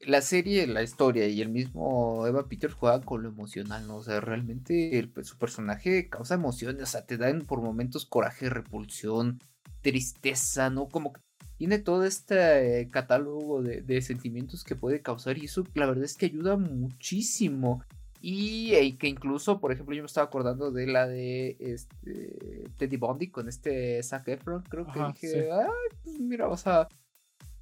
la 0.00 0.20
serie, 0.20 0.66
la 0.66 0.82
historia 0.82 1.26
y 1.26 1.40
el 1.40 1.48
mismo 1.48 2.26
Eva 2.26 2.48
Peters 2.48 2.74
juegan 2.74 3.02
con 3.02 3.22
lo 3.22 3.28
emocional, 3.28 3.86
¿no? 3.86 3.96
O 3.96 4.02
sea, 4.02 4.20
realmente 4.20 4.98
el, 4.98 5.12
su 5.24 5.36
personaje 5.38 6.08
causa 6.08 6.34
emociones, 6.34 6.82
o 6.82 6.86
sea, 6.86 7.06
te 7.06 7.16
dan 7.16 7.42
por 7.42 7.60
momentos 7.60 8.06
coraje, 8.06 8.48
repulsión, 8.48 9.40
tristeza, 9.82 10.70
¿no? 10.70 10.88
Como 10.88 11.12
tiene 11.58 11.78
todo 11.78 12.04
este 12.04 12.88
catálogo 12.92 13.62
de, 13.62 13.80
de, 13.80 14.02
sentimientos 14.02 14.62
que 14.62 14.76
puede 14.76 15.00
causar 15.00 15.38
y 15.38 15.46
eso 15.46 15.64
la 15.74 15.86
verdad 15.86 16.04
es 16.04 16.16
que 16.16 16.26
ayuda 16.26 16.56
muchísimo. 16.56 17.82
Y, 18.20 18.92
que 18.94 19.08
incluso, 19.08 19.60
por 19.60 19.72
ejemplo, 19.72 19.94
yo 19.94 20.02
me 20.02 20.06
estaba 20.06 20.26
acordando 20.26 20.70
de 20.70 20.86
la 20.86 21.06
de 21.06 21.56
este, 21.60 22.64
Teddy 22.78 22.96
Bondi 22.96 23.28
con 23.28 23.48
este 23.48 24.02
Zac 24.02 24.28
Efron. 24.28 24.62
Creo 24.62 24.86
que 24.86 25.00
dije, 25.12 25.50
ay, 25.52 25.98
pues 26.02 26.18
mira, 26.18 26.48
o 26.48 26.56
sea, 26.56 26.88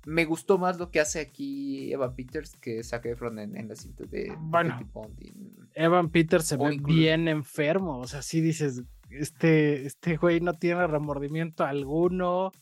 me 0.07 0.25
gustó 0.25 0.59
más 0.59 0.79
lo 0.79 0.91
que 0.91 1.01
hace 1.01 1.21
aquí 1.21 1.93
Evan 1.93 2.15
Peters 2.15 2.57
que 2.57 2.83
Zac 2.83 3.07
Efron 3.07 3.39
en, 3.39 3.69
la 3.69 3.75
cinta 3.75 4.05
de, 4.05 4.35
bueno, 4.39 4.77
Teddy 4.79 4.91
Bondi. 4.93 5.33
Evan 5.75 6.11
Peters 6.11 6.47
se 6.47 6.57
ve 6.57 6.79
bien 6.83 7.29
enfermo. 7.29 7.99
O 7.99 8.07
sea, 8.07 8.23
sí 8.23 8.41
dices, 8.41 8.83
este, 9.11 9.87
este 9.87 10.17
güey 10.17 10.41
no 10.41 10.55
tiene 10.55 10.87
remordimiento 10.87 11.65
alguno. 11.65 12.53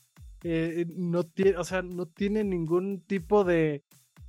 Eh, 0.44 0.87
no 0.96 1.22
tiene, 1.24 1.57
o 1.57 1.64
sea, 1.64 1.83
no 1.83 2.07
tiene 2.07 2.42
ningún 2.42 3.00
tipo 3.00 3.44
de 3.44 3.85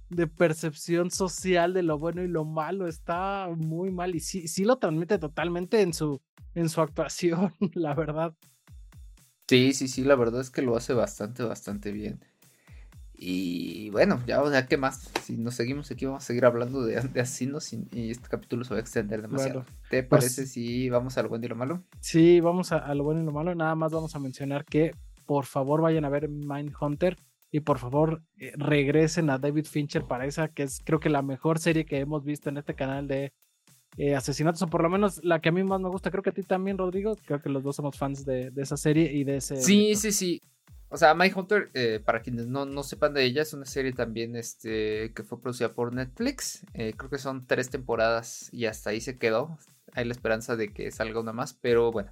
de 0.10 0.28
percepción 0.28 1.12
social 1.12 1.74
de 1.74 1.84
lo 1.84 1.98
bueno 1.98 2.24
y 2.24 2.28
lo 2.28 2.46
malo. 2.46 2.88
Está 2.88 3.50
muy 3.56 3.92
mal 3.92 4.16
y 4.16 4.20
sí, 4.20 4.48
sí 4.48 4.63
lo 4.66 4.78
transmite 4.78 5.18
totalmente 5.18 5.82
en 5.82 5.94
su, 5.94 6.22
en 6.56 6.70
su 6.70 6.82
actuación, 6.82 7.54
la 7.74 7.94
verdad. 7.94 8.34
Sí, 9.48 9.74
sí, 9.74 9.88
sí, 9.88 10.04
la 10.04 10.16
verdad 10.16 10.42
es 10.42 10.50
que 10.50 10.62
lo 10.62 10.76
hace 10.76 10.94
bastante, 10.94 11.44
bastante 11.44 11.92
bien. 11.92 12.20
Y 13.16 13.89
bueno, 13.92 14.22
ya, 14.26 14.42
o 14.42 14.50
sea, 14.50 14.66
¿qué 14.66 14.76
más? 14.76 15.10
Si 15.24 15.38
nos 15.38 15.56
seguimos 15.56 15.89
aquí, 15.92 16.06
vamos 16.06 16.24
a 16.24 16.28
seguir 16.28 16.46
hablando 16.46 16.84
de, 16.84 17.00
de 17.00 17.22
asinos 17.22 17.72
y, 17.72 18.12
este 18.12 18.28
capítulo 18.28 18.66
se 18.66 18.72
va 18.72 18.78
a 18.78 18.82
extender 18.82 19.22
demasiado. 19.22 19.66
¿Te 19.89 20.04
pues 20.04 20.24
parece 20.24 20.46
si 20.46 20.89
vamos 20.89 21.18
a 21.18 21.24
lo 21.24 21.30
bueno 21.30 21.46
y 21.46 21.50
lo 21.50 21.56
malo? 21.56 21.84
Sí, 22.02 22.39
vamos 22.42 22.72
a, 22.72 22.80
a, 22.80 22.94
lo 22.96 23.04
bueno 23.04 23.22
y 23.22 23.26
lo 23.26 23.32
malo. 23.32 23.56
Nada 23.56 23.76
más 23.76 23.92
vamos 23.92 24.16
a 24.16 24.20
mencionar 24.20 24.66
que 24.66 24.92
por 25.26 25.46
favor 25.46 25.82
vayan 25.82 26.06
a 26.06 26.10
ver 26.10 26.28
Mindhunter 26.28 27.16
y 27.54 27.60
por 27.60 27.78
favor 27.78 28.24
eh, 28.39 28.52
regresen 28.56 29.30
a 29.30 29.38
David 29.38 29.66
Fincher 29.66 30.06
para 30.06 30.26
esa 30.26 30.48
que 30.48 30.63
es 30.63 30.82
creo 30.84 31.00
que 31.00 31.10
la 31.10 31.22
mejor 31.22 31.60
serie 31.60 31.86
que 31.86 32.00
hemos 32.00 32.26
visto 32.26 32.50
en 32.50 32.58
este 32.58 32.74
canal 32.74 33.08
de 33.08 33.32
eh, 33.96 34.16
asesinatos 34.16 34.63
o 34.63 34.68
por 34.68 34.82
lo 34.82 34.89
menos 34.89 35.24
la 35.24 35.39
que 35.39 35.50
a 35.50 35.52
mí 35.52 35.63
más 35.63 35.80
me 35.80 35.88
gusta. 35.88 36.10
Creo 36.10 36.24
que 36.24 36.32
a 36.32 36.34
ti 36.34 36.42
también 36.42 36.80
Rodrigo 36.80 37.16
creo 37.28 37.44
que 37.44 37.50
los 37.50 37.62
dos 37.62 37.76
somos 37.76 37.96
fans 37.96 38.26
de, 38.26 38.52
esa 38.58 38.76
serie 38.76 39.13
y 39.13 39.24
de 39.24 39.38
ese 39.38 39.58
sí 39.58 39.96
sí 39.96 40.12
sí. 40.12 40.42
O 40.89 40.98
sea 40.98 41.13
My 41.13 41.32
Hunter 41.34 41.70
eh, 41.76 42.02
para 42.04 42.24
quienes 42.24 42.48
no, 42.48 42.66
no 42.66 42.82
sepan 42.82 43.13
de 43.13 43.24
ella 43.24 43.44
es 43.44 43.54
una 43.54 43.66
serie 43.66 43.94
también 43.94 44.36
este 44.36 45.13
que 45.13 45.22
fue 45.22 45.39
producida 45.39 45.74
por 45.74 45.94
Netflix. 45.94 46.66
Creo 46.74 47.10
que 47.12 47.20
son 47.20 47.46
tres 47.46 47.70
temporadas 47.70 48.52
y 48.52 48.66
hasta 48.66 48.89
ahí 48.89 49.00
se 49.00 49.20
quedó. 49.20 49.60
Hay 49.92 50.06
la 50.06 50.13
esperanza 50.13 50.56
de 50.56 50.70
que 50.70 50.89
salga 50.89 51.20
una 51.20 51.34
más 51.34 51.54
pero 51.54 51.92
bueno. 51.92 52.12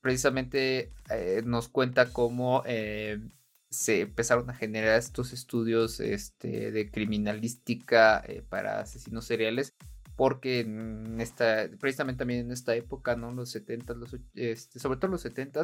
Precisamente 0.00 0.92
nos 1.44 1.66
cuenta 1.66 2.12
cómo 2.12 2.62
se 3.70 4.02
empezaron 4.02 4.48
a 4.50 4.54
generar 4.54 4.98
estos 4.98 5.32
estudios 5.32 6.00
este, 6.00 6.70
de 6.70 6.90
criminalística 6.90 8.22
eh, 8.26 8.42
para 8.48 8.80
asesinos 8.80 9.24
seriales 9.24 9.74
porque 10.16 10.60
en 10.60 11.20
esta, 11.20 11.68
precisamente 11.78 12.20
también 12.20 12.40
en 12.40 12.52
esta 12.52 12.74
época, 12.74 13.16
¿no? 13.16 13.32
Los 13.32 13.50
70, 13.50 13.94
los, 13.94 14.16
este, 14.34 14.78
sobre 14.78 14.98
todo 14.98 15.10
los 15.10 15.20
70, 15.20 15.62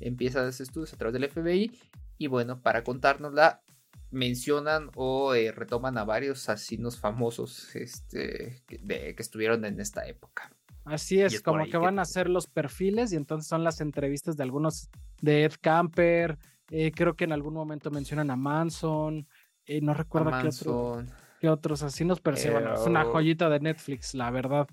empiezan 0.00 0.46
esos 0.46 0.60
estudios 0.60 0.92
a 0.92 0.98
través 0.98 1.14
del 1.14 1.28
FBI 1.30 1.72
y 2.18 2.26
bueno, 2.26 2.60
para 2.60 2.84
contárnosla, 2.84 3.62
mencionan 4.10 4.90
o 4.94 5.34
eh, 5.34 5.50
retoman 5.52 5.96
a 5.96 6.04
varios 6.04 6.48
asesinos 6.50 7.00
famosos 7.00 7.74
este, 7.74 8.62
que, 8.66 8.78
que 8.78 9.22
estuvieron 9.22 9.64
en 9.64 9.80
esta 9.80 10.06
época. 10.06 10.52
Así 10.84 11.20
es, 11.20 11.40
como 11.40 11.64
que 11.64 11.78
van 11.78 11.98
a 11.98 12.02
hacer 12.02 12.28
los 12.28 12.46
perfiles 12.46 13.10
y 13.12 13.16
entonces 13.16 13.48
son 13.48 13.64
las 13.64 13.80
entrevistas 13.80 14.36
de 14.36 14.42
algunos 14.42 14.90
de 15.22 15.44
Ed 15.44 15.54
Camper, 15.62 16.38
eh, 16.70 16.92
creo 16.92 17.14
que 17.14 17.24
en 17.24 17.32
algún 17.32 17.54
momento 17.54 17.90
mencionan 17.90 18.30
a 18.30 18.36
Manson. 18.36 19.26
Eh, 19.66 19.80
no 19.80 19.94
recuerdo 19.94 20.30
qué, 20.42 20.48
otro, 20.48 21.02
qué, 21.40 21.48
otros 21.48 21.82
asesinos, 21.82 22.20
pero 22.20 22.36
sí, 22.36 22.50
bueno, 22.50 22.74
es 22.74 22.86
una 22.86 23.04
joyita 23.04 23.48
de 23.48 23.60
Netflix, 23.60 24.14
la 24.14 24.30
verdad. 24.30 24.66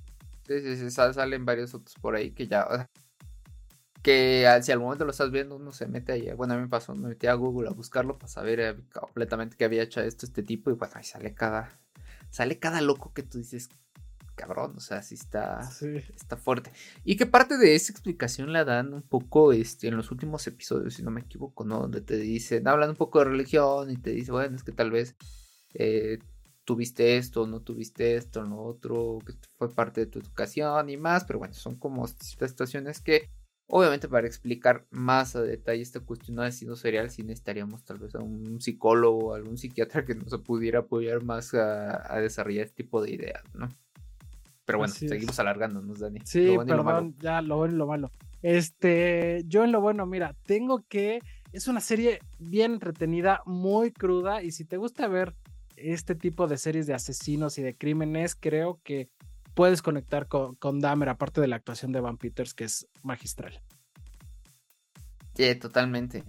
Sí, 0.48 0.60
sí, 0.62 0.76
sí, 0.76 0.92
salen 0.92 1.46
varios 1.46 1.74
otros 1.74 1.96
por 2.02 2.16
ahí 2.16 2.32
que 2.32 2.48
ya. 2.48 2.90
Que 4.02 4.60
si 4.64 4.72
al 4.72 4.80
momento 4.80 5.06
lo 5.06 5.12
estás 5.12 5.32
viendo, 5.32 5.56
uno 5.56 5.72
se 5.72 5.88
mete 5.88 6.14
ahí. 6.14 6.32
Bueno, 6.34 6.56
a 6.56 6.58
mí 6.58 6.64
me 6.64 6.70
pasó, 6.70 6.96
me 6.96 7.10
metí 7.10 7.28
a 7.28 7.36
Google 7.36 7.70
a 7.70 7.72
buscarlo 7.72 8.18
para 8.18 8.28
saber 8.28 8.60
eh, 8.60 8.76
completamente 8.92 9.56
qué 9.56 9.66
había 9.66 9.84
hecho 9.84 10.02
esto, 10.02 10.26
este 10.26 10.44
tipo. 10.44 10.72
Y 10.72 10.74
bueno, 10.74 10.94
ahí 10.96 11.04
sale 11.04 11.34
cada. 11.34 11.70
Sale 12.32 12.60
cada 12.60 12.82
loco 12.82 13.12
que 13.14 13.24
tú 13.24 13.38
dices, 13.38 13.70
cabrón, 14.42 14.74
o 14.76 14.80
sea, 14.80 15.04
sí 15.04 15.14
está, 15.14 15.60
está 16.16 16.36
fuerte. 16.36 16.72
Y 17.04 17.16
que 17.16 17.28
parte 17.28 17.60
de 17.60 17.76
esa 17.76 17.92
explicación 17.92 18.52
la 18.52 18.66
dan 18.66 18.92
un 18.92 19.04
poco 19.04 19.54
este, 19.54 19.88
en 19.88 19.96
los 19.96 20.10
últimos 20.10 20.48
episodios, 20.48 20.96
si 20.96 21.04
no 21.04 21.12
me 21.12 21.22
equivoco, 21.22 21.64
¿no? 21.64 21.80
Donde 21.82 22.02
te 22.02 22.18
dicen, 22.18 22.68
hablan 22.68 22.90
un 22.90 22.96
poco 22.96 23.20
de 23.20 23.26
religión 23.26 23.92
y 23.92 23.98
te 23.98 24.10
dicen, 24.10 24.34
bueno, 24.34 24.56
es 24.56 24.64
que 24.64 24.72
tal 24.72 24.90
vez 24.90 25.16
eh, 25.76 26.18
tuviste 26.66 27.18
esto, 27.18 27.46
no 27.46 27.62
tuviste 27.62 28.16
esto, 28.16 28.44
no 28.44 28.64
otro, 28.64 29.20
que 29.24 29.34
fue 29.58 29.70
parte 29.70 30.02
de 30.02 30.08
tu 30.08 30.18
educación 30.18 30.90
y 30.90 30.98
más, 30.98 31.24
pero 31.26 31.38
bueno, 31.38 31.54
son 31.54 31.76
como 31.76 32.08
situaciones 32.08 33.00
que 33.00 33.30
Obviamente 33.74 34.10
para 34.10 34.28
explicar 34.28 34.86
más 34.90 35.34
a 35.38 35.42
detalle 35.42 35.82
esta 35.82 36.02
cuestión 36.02 36.36
de 36.36 36.46
asesino 36.46 36.76
serial 36.76 37.10
sí 37.10 37.24
necesitaríamos 37.24 37.86
tal 37.86 38.00
vez 38.00 38.14
a 38.16 38.20
un 38.20 38.60
psicólogo 38.60 39.28
o 39.30 39.34
algún 39.34 39.58
psiquiatra 39.58 40.04
que 40.04 40.14
nos 40.14 40.38
pudiera 40.42 40.80
apoyar 40.80 41.24
más 41.24 41.54
a, 41.54 42.14
a 42.14 42.20
desarrollar 42.20 42.66
este 42.66 42.84
tipo 42.84 43.02
de 43.02 43.12
ideas, 43.12 43.42
¿no? 43.54 43.70
Pero 44.66 44.78
bueno, 44.78 44.94
seguimos 44.94 45.40
alargándonos, 45.40 46.00
Dani. 46.00 46.20
Sí, 46.24 46.56
perdón, 46.66 47.16
ya 47.20 47.42
lo 47.42 47.58
bueno 47.58 47.74
y 47.74 47.78
lo 47.78 47.88
malo. 47.88 48.12
Este, 48.42 49.44
yo 49.46 49.64
en 49.64 49.72
lo 49.72 49.82
bueno, 49.82 50.06
mira, 50.06 50.36
tengo 50.46 50.86
que. 50.88 51.20
Es 51.52 51.68
una 51.68 51.82
serie 51.82 52.20
bien 52.40 52.74
entretenida, 52.74 53.42
muy 53.46 53.92
cruda. 53.92 54.42
Y 54.42 54.52
si 54.52 54.66
te 54.66 54.78
gusta 54.78 55.08
ver 55.08 55.36
este 55.76 56.16
tipo 56.16 56.48
de 56.48 56.58
series 56.58 56.88
de 56.88 56.94
asesinos 56.94 57.58
y 57.58 57.64
de 57.64 57.76
crímenes, 57.76 58.36
creo 58.36 58.80
que 58.84 59.10
puedes 59.54 59.82
conectar 59.82 60.28
con, 60.28 60.56
con 60.56 60.80
Dahmer, 60.80 61.10
aparte 61.10 61.42
de 61.42 61.48
la 61.48 61.58
actuación 61.58 61.92
de 61.92 62.00
Evan 62.00 62.18
Peters, 62.18 62.54
que 62.54 62.64
es 62.64 62.88
magistral. 63.04 63.62
Sí, 65.36 65.54
totalmente. 65.56 66.24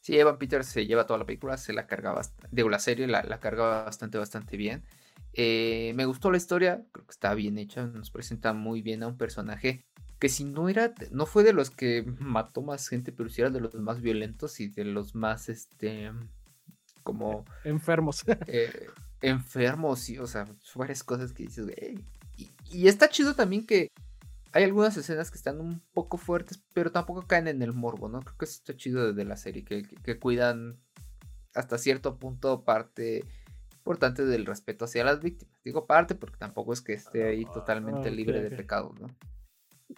Sí, 0.00 0.18
Evan 0.18 0.38
Peters 0.38 0.66
se 0.66 0.86
lleva 0.86 1.06
toda 1.06 1.20
la 1.20 1.26
película, 1.26 1.56
se 1.56 1.72
la 1.72 1.86
cargaba, 1.86 2.22
digo, 2.50 2.68
la 2.68 2.78
serie 2.78 3.06
la, 3.06 3.22
la 3.22 3.38
cargaba 3.38 3.84
bastante, 3.84 4.18
bastante 4.18 4.56
bien. 4.56 4.84
Eh, 5.34 5.92
me 5.94 6.04
gustó 6.04 6.30
la 6.30 6.36
historia, 6.36 6.84
creo 6.92 7.06
que 7.06 7.12
está 7.12 7.34
bien 7.34 7.58
hecha, 7.58 7.86
nos 7.86 8.10
presenta 8.10 8.52
muy 8.52 8.82
bien 8.82 9.02
a 9.02 9.08
un 9.08 9.16
personaje 9.16 9.84
que 10.22 10.28
si 10.28 10.44
no 10.44 10.68
era, 10.68 10.94
no 11.10 11.26
fue 11.26 11.42
de 11.42 11.52
los 11.52 11.70
que 11.70 12.04
mató 12.20 12.62
más 12.62 12.86
gente, 12.86 13.10
pero 13.10 13.28
si 13.28 13.40
era 13.40 13.50
de 13.50 13.58
los 13.58 13.74
más 13.74 14.00
violentos 14.00 14.60
y 14.60 14.68
de 14.68 14.84
los 14.84 15.16
más, 15.16 15.48
este, 15.48 16.12
como... 17.02 17.44
Enfermos. 17.64 18.22
Eh, 18.46 18.86
enfermos, 19.20 19.98
sí, 19.98 20.18
o 20.18 20.28
sea, 20.28 20.46
varias 20.76 21.02
cosas 21.02 21.32
que 21.32 21.42
dices, 21.44 21.66
Y, 22.70 22.86
está 22.86 23.08
chido 23.08 23.34
también 23.34 23.66
que 23.66 23.88
hay 24.52 24.62
algunas 24.62 24.96
escenas 24.96 25.32
que 25.32 25.38
están 25.38 25.60
un 25.60 25.82
poco 25.92 26.18
fuertes, 26.18 26.62
pero 26.72 26.92
tampoco 26.92 27.26
caen 27.26 27.48
en 27.48 27.60
el 27.60 27.72
morbo, 27.72 28.08
¿no? 28.08 28.20
Creo 28.20 28.36
que 28.36 28.44
eso 28.44 28.58
está 28.58 28.76
chido 28.76 29.12
de 29.12 29.24
la 29.24 29.36
serie, 29.36 29.64
que, 29.64 29.82
que 29.82 30.20
cuidan 30.20 30.78
hasta 31.52 31.78
cierto 31.78 32.18
punto 32.18 32.62
parte 32.62 33.24
importante 33.82 34.24
del 34.24 34.46
respeto 34.46 34.84
hacia 34.84 35.04
las 35.04 35.20
víctimas. 35.20 35.60
Digo 35.64 35.86
parte 35.86 36.14
porque 36.14 36.36
tampoco 36.38 36.72
es 36.72 36.80
que 36.80 36.92
esté 36.92 37.24
ahí 37.24 37.44
totalmente 37.44 38.12
libre 38.12 38.40
de 38.40 38.56
pecado, 38.56 38.94
¿no? 39.00 39.08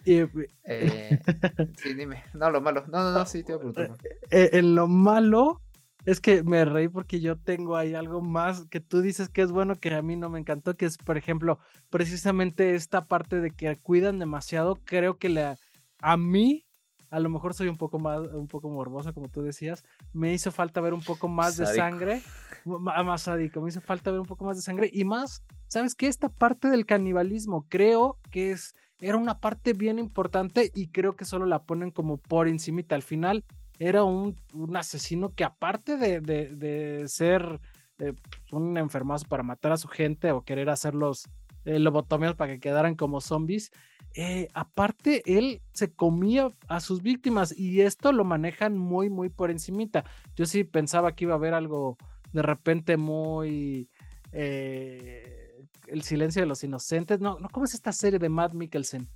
Eh, 0.05 1.19
sí, 1.77 1.93
dime. 1.93 2.23
No, 2.33 2.49
lo 2.49 2.61
malo. 2.61 2.83
No, 2.87 3.03
no, 3.03 3.11
no, 3.11 3.25
sí, 3.25 3.43
te 3.43 3.53
voy 3.53 3.69
a 3.69 3.71
preguntar. 3.71 3.97
Eh, 4.31 4.49
en 4.53 4.73
lo 4.73 4.87
malo 4.87 5.61
es 6.05 6.19
que 6.19 6.41
me 6.43 6.65
reí 6.65 6.87
porque 6.87 7.21
yo 7.21 7.37
tengo 7.37 7.77
ahí 7.77 7.93
algo 7.93 8.21
más 8.21 8.65
que 8.65 8.79
tú 8.79 9.01
dices 9.01 9.29
que 9.29 9.43
es 9.43 9.51
bueno 9.51 9.75
que 9.75 9.93
a 9.93 10.01
mí 10.01 10.15
no 10.15 10.29
me 10.29 10.39
encantó, 10.39 10.75
que 10.75 10.85
es, 10.85 10.97
por 10.97 11.17
ejemplo, 11.17 11.59
precisamente 11.91 12.73
esta 12.73 13.05
parte 13.05 13.39
de 13.39 13.51
que 13.51 13.75
cuidan 13.77 14.17
demasiado. 14.17 14.79
Creo 14.83 15.17
que 15.17 15.29
le, 15.29 15.55
a 15.99 16.17
mí 16.17 16.65
a 17.09 17.19
lo 17.19 17.29
mejor 17.29 17.53
soy 17.53 17.67
un 17.67 17.77
poco 17.77 17.99
más, 17.99 18.19
un 18.33 18.47
poco 18.47 18.69
morbosa, 18.69 19.13
como 19.13 19.29
tú 19.29 19.41
decías. 19.41 19.83
Me 20.13 20.33
hizo 20.33 20.51
falta 20.51 20.81
ver 20.81 20.93
un 20.93 21.01
poco 21.01 21.27
más 21.27 21.57
de 21.57 21.65
sangre. 21.65 22.21
Más 22.65 23.21
sádico, 23.21 23.61
me 23.61 23.69
hizo 23.69 23.81
falta 23.81 24.11
ver 24.11 24.19
un 24.19 24.25
poco 24.25 24.45
más 24.45 24.57
de 24.57 24.63
sangre. 24.63 24.89
Y 24.91 25.03
más, 25.03 25.43
¿sabes 25.67 25.93
qué? 25.95 26.07
Esta 26.07 26.29
parte 26.29 26.69
del 26.69 26.85
canibalismo 26.85 27.65
creo 27.69 28.17
que 28.31 28.51
es 28.51 28.75
era 29.01 29.17
una 29.17 29.39
parte 29.39 29.73
bien 29.73 29.99
importante 29.99 30.71
y 30.73 30.87
creo 30.87 31.15
que 31.15 31.25
solo 31.25 31.45
la 31.45 31.63
ponen 31.63 31.91
como 31.91 32.17
por 32.17 32.47
encimita. 32.47 32.95
Al 32.95 33.03
final 33.03 33.43
era 33.77 34.03
un, 34.03 34.35
asesino 34.75 35.33
que 35.33 35.43
aparte 35.43 35.97
de, 35.97 37.03
ser 37.07 37.59
eh, 37.99 38.13
un 38.51 38.77
enfermazo 38.77 39.27
para 39.27 39.43
matar 39.43 39.73
a 39.73 39.77
su 39.77 39.87
gente 39.87 40.31
o 40.31 40.43
querer 40.43 40.69
hacer 40.69 40.95
los 40.95 41.25
eh, 41.65 41.79
lobotomias 41.79 42.35
para 42.35 42.53
que 42.53 42.59
quedaran 42.59 42.95
como 42.95 43.21
zombies, 43.21 43.71
eh, 44.15 44.47
aparte 44.53 45.23
él 45.25 45.61
se 45.73 45.91
comía 45.93 46.51
a 46.67 46.79
sus 46.79 47.01
víctimas 47.01 47.57
y 47.57 47.81
esto 47.81 48.11
lo 48.11 48.23
manejan 48.23 48.77
muy, 48.77 49.09
muy 49.09 49.29
por 49.29 49.51
encimita. 49.51 50.03
Yo 50.35 50.45
sí 50.45 50.63
pensaba 50.63 51.13
que 51.13 51.25
iba 51.25 51.33
a 51.33 51.37
haber 51.37 51.53
algo 51.53 51.97
de 52.33 52.41
repente 52.41 52.97
muy... 52.97 53.89
el 54.31 56.01
silencio 56.01 56.41
de 56.41 56.47
los 56.47 56.63
inocentes. 56.63 57.19
No, 57.19 57.39
no, 57.39 57.49
¿cómo 57.49 57.65
es 57.65 57.73
esta 57.73 57.91
serie 57.91 58.19
de 58.19 58.29
Matt 58.29 58.53
Mikkelsen? 58.53 59.07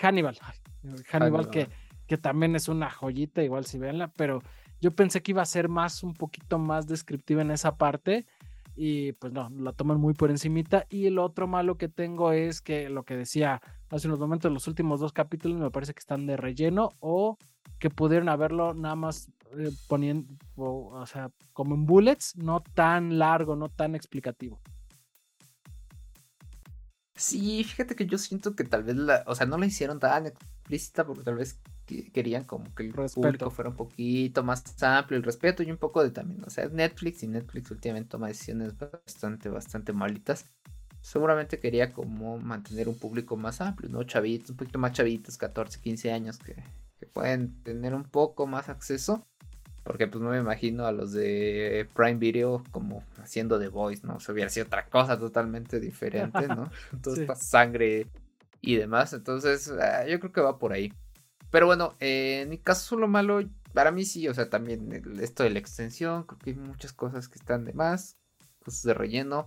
Hannibal. 0.00 0.38
Hannibal, 1.10 1.48
que 1.48 1.68
que 2.06 2.16
también 2.16 2.54
es 2.56 2.68
una 2.68 2.90
joyita, 2.90 3.42
igual 3.42 3.66
si 3.66 3.78
veanla, 3.78 4.08
pero 4.16 4.42
yo 4.80 4.94
pensé 4.94 5.22
que 5.22 5.32
iba 5.32 5.42
a 5.42 5.46
ser 5.46 5.68
más, 5.68 6.02
un 6.02 6.14
poquito 6.14 6.58
más 6.58 6.86
descriptiva 6.86 7.42
en 7.42 7.50
esa 7.50 7.76
parte 7.76 8.26
y 8.76 9.12
pues 9.12 9.32
no, 9.32 9.48
la 9.50 9.72
toman 9.72 9.98
muy 9.98 10.14
por 10.14 10.30
encimita 10.30 10.86
y 10.90 11.06
el 11.06 11.18
otro 11.18 11.46
malo 11.46 11.78
que 11.78 11.88
tengo 11.88 12.32
es 12.32 12.60
que 12.60 12.90
lo 12.90 13.04
que 13.04 13.16
decía 13.16 13.62
hace 13.88 14.06
unos 14.06 14.20
momentos, 14.20 14.52
los 14.52 14.68
últimos 14.68 15.00
dos 15.00 15.12
capítulos 15.12 15.58
me 15.58 15.70
parece 15.70 15.94
que 15.94 16.00
están 16.00 16.26
de 16.26 16.36
relleno 16.36 16.90
o 17.00 17.38
que 17.78 17.90
pudieron 17.90 18.28
haberlo 18.28 18.74
nada 18.74 18.94
más 18.94 19.28
eh, 19.58 19.70
poniendo, 19.88 20.34
o, 20.56 21.06
sea, 21.06 21.30
como 21.52 21.74
en 21.74 21.86
bullets, 21.86 22.36
no 22.36 22.60
tan 22.60 23.18
largo, 23.18 23.56
no 23.56 23.68
tan 23.68 23.94
explicativo. 23.94 24.60
Sí, 27.14 27.64
fíjate 27.64 27.94
que 27.94 28.06
yo 28.06 28.18
siento 28.18 28.54
que 28.54 28.64
tal 28.64 28.82
vez 28.82 28.96
la, 28.96 29.24
o 29.26 29.34
sea, 29.34 29.46
no 29.46 29.56
la 29.56 29.66
hicieron 29.66 29.98
tan 29.98 30.26
explícita 30.26 31.06
porque 31.06 31.22
tal 31.22 31.36
vez 31.36 31.58
querían 31.86 32.44
como 32.44 32.74
que 32.74 32.84
el 32.84 32.92
público 32.92 33.50
fuera 33.50 33.70
un 33.70 33.76
poquito 33.76 34.42
más 34.42 34.64
amplio, 34.82 35.16
el 35.16 35.22
respeto 35.22 35.62
y 35.62 35.70
un 35.70 35.76
poco 35.76 36.02
de 36.02 36.10
también, 36.10 36.42
o 36.44 36.50
sea, 36.50 36.68
Netflix 36.68 37.22
y 37.22 37.28
Netflix 37.28 37.70
últimamente 37.70 38.10
toma 38.10 38.28
decisiones 38.28 38.74
bastante, 38.76 39.48
bastante 39.48 39.92
malitas. 39.92 40.46
Seguramente 41.00 41.60
quería 41.60 41.92
como 41.92 42.38
mantener 42.38 42.88
un 42.88 42.98
público 42.98 43.36
más 43.36 43.60
amplio, 43.60 43.88
¿no? 43.88 44.02
Chavitos, 44.02 44.50
un 44.50 44.56
poquito 44.56 44.78
más 44.80 44.92
chavitos, 44.92 45.38
14, 45.38 45.80
15 45.80 46.10
años 46.10 46.38
que, 46.38 46.56
que 46.98 47.06
pueden 47.06 47.62
tener 47.62 47.94
un 47.94 48.02
poco 48.02 48.46
más 48.46 48.68
acceso. 48.68 49.24
Porque 49.84 50.08
pues 50.08 50.20
no 50.20 50.30
me 50.30 50.38
imagino 50.38 50.84
a 50.84 50.90
los 50.90 51.12
de 51.12 51.88
Prime 51.94 52.16
Video 52.16 52.64
como 52.72 53.04
haciendo 53.22 53.56
The 53.60 53.68
Voice, 53.68 54.04
¿no? 54.04 54.16
O 54.16 54.20
sea, 54.20 54.32
hubiera 54.32 54.50
sido 54.50 54.66
otra 54.66 54.86
cosa 54.86 55.16
totalmente 55.16 55.78
diferente, 55.78 56.48
¿no? 56.48 56.68
Toda 57.00 57.20
esta 57.20 57.36
sangre 57.36 58.08
y 58.60 58.74
demás. 58.74 59.12
Entonces, 59.12 59.70
ah, 59.70 60.04
yo 60.04 60.18
creo 60.18 60.32
que 60.32 60.40
va 60.40 60.58
por 60.58 60.72
ahí. 60.72 60.92
Pero 61.50 61.66
bueno, 61.66 61.94
eh, 62.00 62.40
en 62.42 62.48
mi 62.50 62.58
caso 62.58 62.96
lo 62.96 63.08
malo, 63.08 63.40
para 63.72 63.90
mí 63.92 64.04
sí, 64.04 64.28
o 64.28 64.34
sea, 64.34 64.50
también 64.50 65.04
esto 65.20 65.42
de 65.42 65.50
la 65.50 65.58
extensión, 65.58 66.24
creo 66.24 66.38
que 66.38 66.50
hay 66.50 66.56
muchas 66.56 66.92
cosas 66.92 67.28
que 67.28 67.38
están 67.38 67.64
de 67.64 67.72
más, 67.72 68.16
cosas 68.64 68.82
de 68.82 68.94
relleno. 68.94 69.46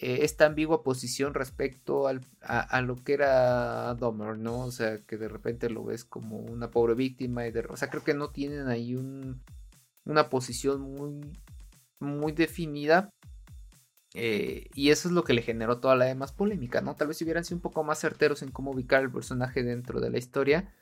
Eh, 0.00 0.20
esta 0.22 0.46
ambigua 0.46 0.84
posición 0.84 1.34
respecto 1.34 2.06
al, 2.06 2.20
a, 2.40 2.80
lo 2.82 2.94
que 2.94 3.14
era 3.14 3.94
Dahmer, 3.94 4.38
¿no? 4.38 4.60
O 4.60 4.70
sea, 4.70 4.98
que 5.04 5.16
de 5.16 5.28
repente 5.28 5.68
lo 5.70 5.84
ves 5.84 6.04
como 6.04 6.38
una 6.38 6.70
pobre 6.70 6.94
víctima 6.94 7.46
y 7.46 7.50
de, 7.50 7.66
o 7.68 7.76
sea, 7.76 7.90
creo 7.90 8.04
que 8.04 8.14
no 8.14 8.30
tienen 8.30 8.68
ahí 8.68 8.94
un, 8.94 9.42
una 10.04 10.28
posición 10.30 10.80
muy, 10.82 11.36
muy 11.98 12.32
definida. 12.32 13.10
Eh, 14.14 14.68
y 14.74 14.90
eso 14.90 15.08
es 15.08 15.14
lo 15.14 15.24
que 15.24 15.34
le 15.34 15.42
generó 15.42 15.80
toda 15.80 15.96
la 15.96 16.06
demás 16.06 16.32
polémica, 16.32 16.80
¿no? 16.80 16.94
Tal 16.94 17.08
vez 17.08 17.18
si 17.18 17.24
hubieran 17.24 17.44
sido 17.44 17.56
un 17.56 17.62
poco 17.62 17.84
más 17.84 18.00
certeros 18.00 18.42
en 18.42 18.50
cómo 18.50 18.70
ubicar 18.70 19.02
el 19.02 19.10
personaje 19.10 19.62
dentro 19.62 20.00
de 20.00 20.10
la 20.10 20.18
historia, 20.18 20.72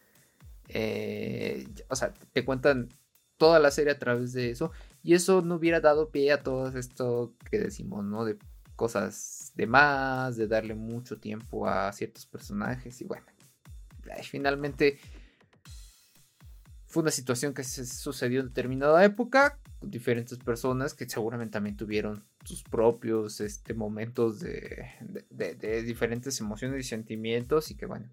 eh, 0.69 1.67
o 1.89 1.97
sea, 1.97 2.13
te 2.33 2.45
cuentan 2.45 2.89
toda 3.37 3.59
la 3.59 3.71
serie 3.71 3.93
a 3.93 3.99
través 3.99 4.33
de 4.33 4.51
eso. 4.51 4.73
Y 5.03 5.15
eso 5.15 5.43
no 5.43 5.57
hubiera 5.57 5.81
dado 5.81 6.11
pie 6.11 6.33
a 6.33 6.43
todo 6.43 6.69
esto 6.77 7.35
que 7.51 7.59
decimos, 7.59 8.05
¿no? 8.05 8.25
De 8.25 8.39
cosas 8.75 9.53
de 9.55 9.67
más, 9.67 10.37
de 10.37 10.49
darle 10.49 10.75
mucho 10.75 11.19
tiempo 11.19 11.69
a 11.69 11.93
ciertos 11.93 12.27
personajes. 12.27 13.01
Y 13.01 13.05
bueno, 13.05 13.27
finalmente 14.23 14.99
fue 16.87 17.03
una 17.03 17.11
situación 17.11 17.53
que 17.53 17.65
se 17.65 17.85
sucedió 17.85 18.41
en 18.41 18.49
determinada 18.49 19.05
época 19.05 19.59
con 19.79 19.91
diferentes 19.91 20.39
personas 20.39 20.95
que 20.95 21.09
seguramente 21.09 21.53
también 21.53 21.77
tuvieron 21.77 22.25
sus 22.45 22.63
propios 22.63 23.41
este, 23.41 23.75
momentos 23.75 24.41
de, 24.41 24.87
de 25.31 25.83
diferentes 25.83 26.41
emociones 26.41 26.81
y 26.81 26.89
sentimientos 26.89 27.71
y 27.71 27.77
que 27.77 27.87
bueno, 27.87 28.09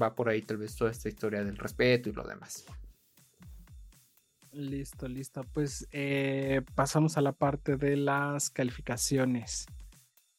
va 0.00 0.14
por 0.14 0.28
ahí 0.28 0.42
tal 0.42 0.58
vez 0.58 0.76
toda 0.76 0.90
esta 0.90 1.08
historia 1.08 1.44
del 1.44 1.56
respeto 1.56 2.08
y 2.08 2.12
lo 2.12 2.24
demás. 2.24 2.64
Listo, 4.52 5.06
listo. 5.06 5.42
Pues 5.52 5.86
eh, 5.92 6.62
pasamos 6.74 7.16
a 7.16 7.20
la 7.20 7.32
parte 7.32 7.76
de 7.76 7.96
las 7.96 8.50
calificaciones. 8.50 9.66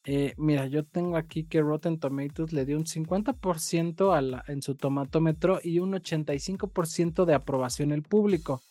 Eh, 0.04 0.34
mira, 0.38 0.66
yo 0.66 0.84
tengo 0.84 1.16
aquí 1.16 1.44
que 1.44 1.60
Rotten 1.60 1.98
Tomatoes 1.98 2.52
le 2.52 2.64
dio 2.64 2.76
un 2.76 2.84
50% 2.84 4.42
en 4.48 4.62
su 4.62 4.74
tomatómetro 4.74 5.60
y 5.62 5.78
un 5.78 5.92
85% 5.92 7.24
de 7.24 7.34
aprobación 7.34 7.92
el 7.92 8.02
público. 8.02 8.62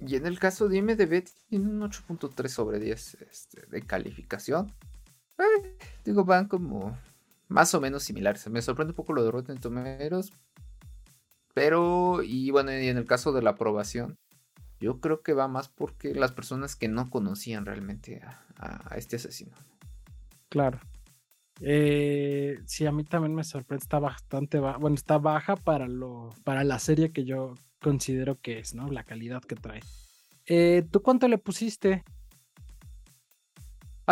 Y 0.00 0.16
en 0.16 0.26
el 0.26 0.38
caso 0.38 0.68
de 0.68 0.78
IMDB 0.78 1.24
tiene 1.48 1.66
un 1.66 1.80
8.3 1.80 2.48
sobre 2.48 2.80
10 2.80 3.18
este, 3.30 3.66
de 3.66 3.82
calificación. 3.82 4.72
Eh, 5.38 5.76
digo, 6.04 6.24
van 6.24 6.48
como 6.48 6.96
más 7.52 7.74
o 7.74 7.80
menos 7.80 8.02
similares. 8.02 8.48
Me 8.48 8.62
sorprende 8.62 8.92
un 8.92 8.96
poco 8.96 9.12
lo 9.12 9.24
de 9.24 9.30
Rotten 9.30 9.58
Tomatoes. 9.58 10.30
Pero, 11.54 12.22
y 12.22 12.50
bueno, 12.50 12.72
y 12.72 12.88
en 12.88 12.96
el 12.96 13.04
caso 13.04 13.32
de 13.32 13.42
la 13.42 13.50
aprobación, 13.50 14.18
yo 14.80 15.00
creo 15.00 15.22
que 15.22 15.34
va 15.34 15.48
más 15.48 15.68
porque 15.68 16.14
las 16.14 16.32
personas 16.32 16.74
que 16.76 16.88
no 16.88 17.10
conocían 17.10 17.66
realmente 17.66 18.22
a, 18.56 18.96
este 18.96 19.16
asesino. 19.16 19.52
Claro. 20.48 20.80
Eh, 21.60 22.58
sí, 22.66 22.86
a 22.86 22.92
mí 22.92 23.04
también 23.04 23.34
me 23.34 23.44
sorprende, 23.44 23.82
está 23.82 23.98
bastante 23.98 24.58
baja, 24.58 24.78
bueno, 24.78 24.94
está 24.94 25.18
baja 25.18 25.56
para 25.56 25.86
lo, 25.86 26.30
para 26.44 26.64
la 26.64 26.78
serie 26.78 27.12
que 27.12 27.24
yo 27.24 27.54
considero 27.80 28.40
que 28.40 28.58
es, 28.58 28.74
¿no? 28.74 28.90
La 28.90 29.04
calidad 29.04 29.42
que 29.42 29.56
trae. 29.56 29.80
Eh, 30.46 30.84
¿Tú 30.90 31.02
cuánto 31.02 31.28
le 31.28 31.38
pusiste? 31.38 32.04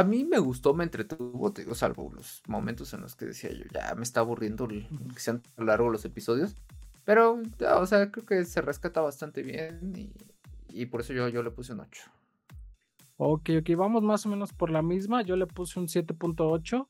A 0.01 0.05
mí 0.05 0.25
me 0.25 0.39
gustó, 0.39 0.73
me 0.73 0.85
entretuvo, 0.85 1.53
te 1.53 1.61
digo, 1.61 1.75
salvo 1.75 2.11
los 2.15 2.43
momentos 2.47 2.95
en 2.95 3.03
los 3.03 3.17
que 3.17 3.27
decía 3.27 3.53
yo, 3.53 3.67
ya 3.71 3.95
me 3.95 4.03
está 4.03 4.21
aburriendo 4.21 4.67
que 4.67 5.21
sean 5.21 5.43
largos 5.59 5.93
los 5.93 6.07
episodios. 6.07 6.57
Pero, 7.05 7.43
o 7.77 7.87
sea, 7.87 8.11
creo 8.11 8.25
que 8.25 8.47
se 8.47 8.63
rescata 8.63 9.03
bastante 9.03 9.43
bien 9.43 9.93
y, 10.71 10.87
por 10.87 11.03
eso 11.03 11.13
yo, 11.13 11.29
yo 11.29 11.43
le 11.43 11.51
puse 11.51 11.75
un 11.75 11.81
8. 11.81 12.03
Ok, 13.19 13.51
ok, 13.61 13.77
vamos 13.77 14.03
más 14.03 14.25
o 14.25 14.31
menos 14.31 14.55
por 14.55 14.71
la 14.71 14.81
misma. 14.81 15.21
Yo 15.21 15.37
le 15.37 15.47
puse 15.47 15.79
un 15.79 15.87
7.8. 15.87 16.89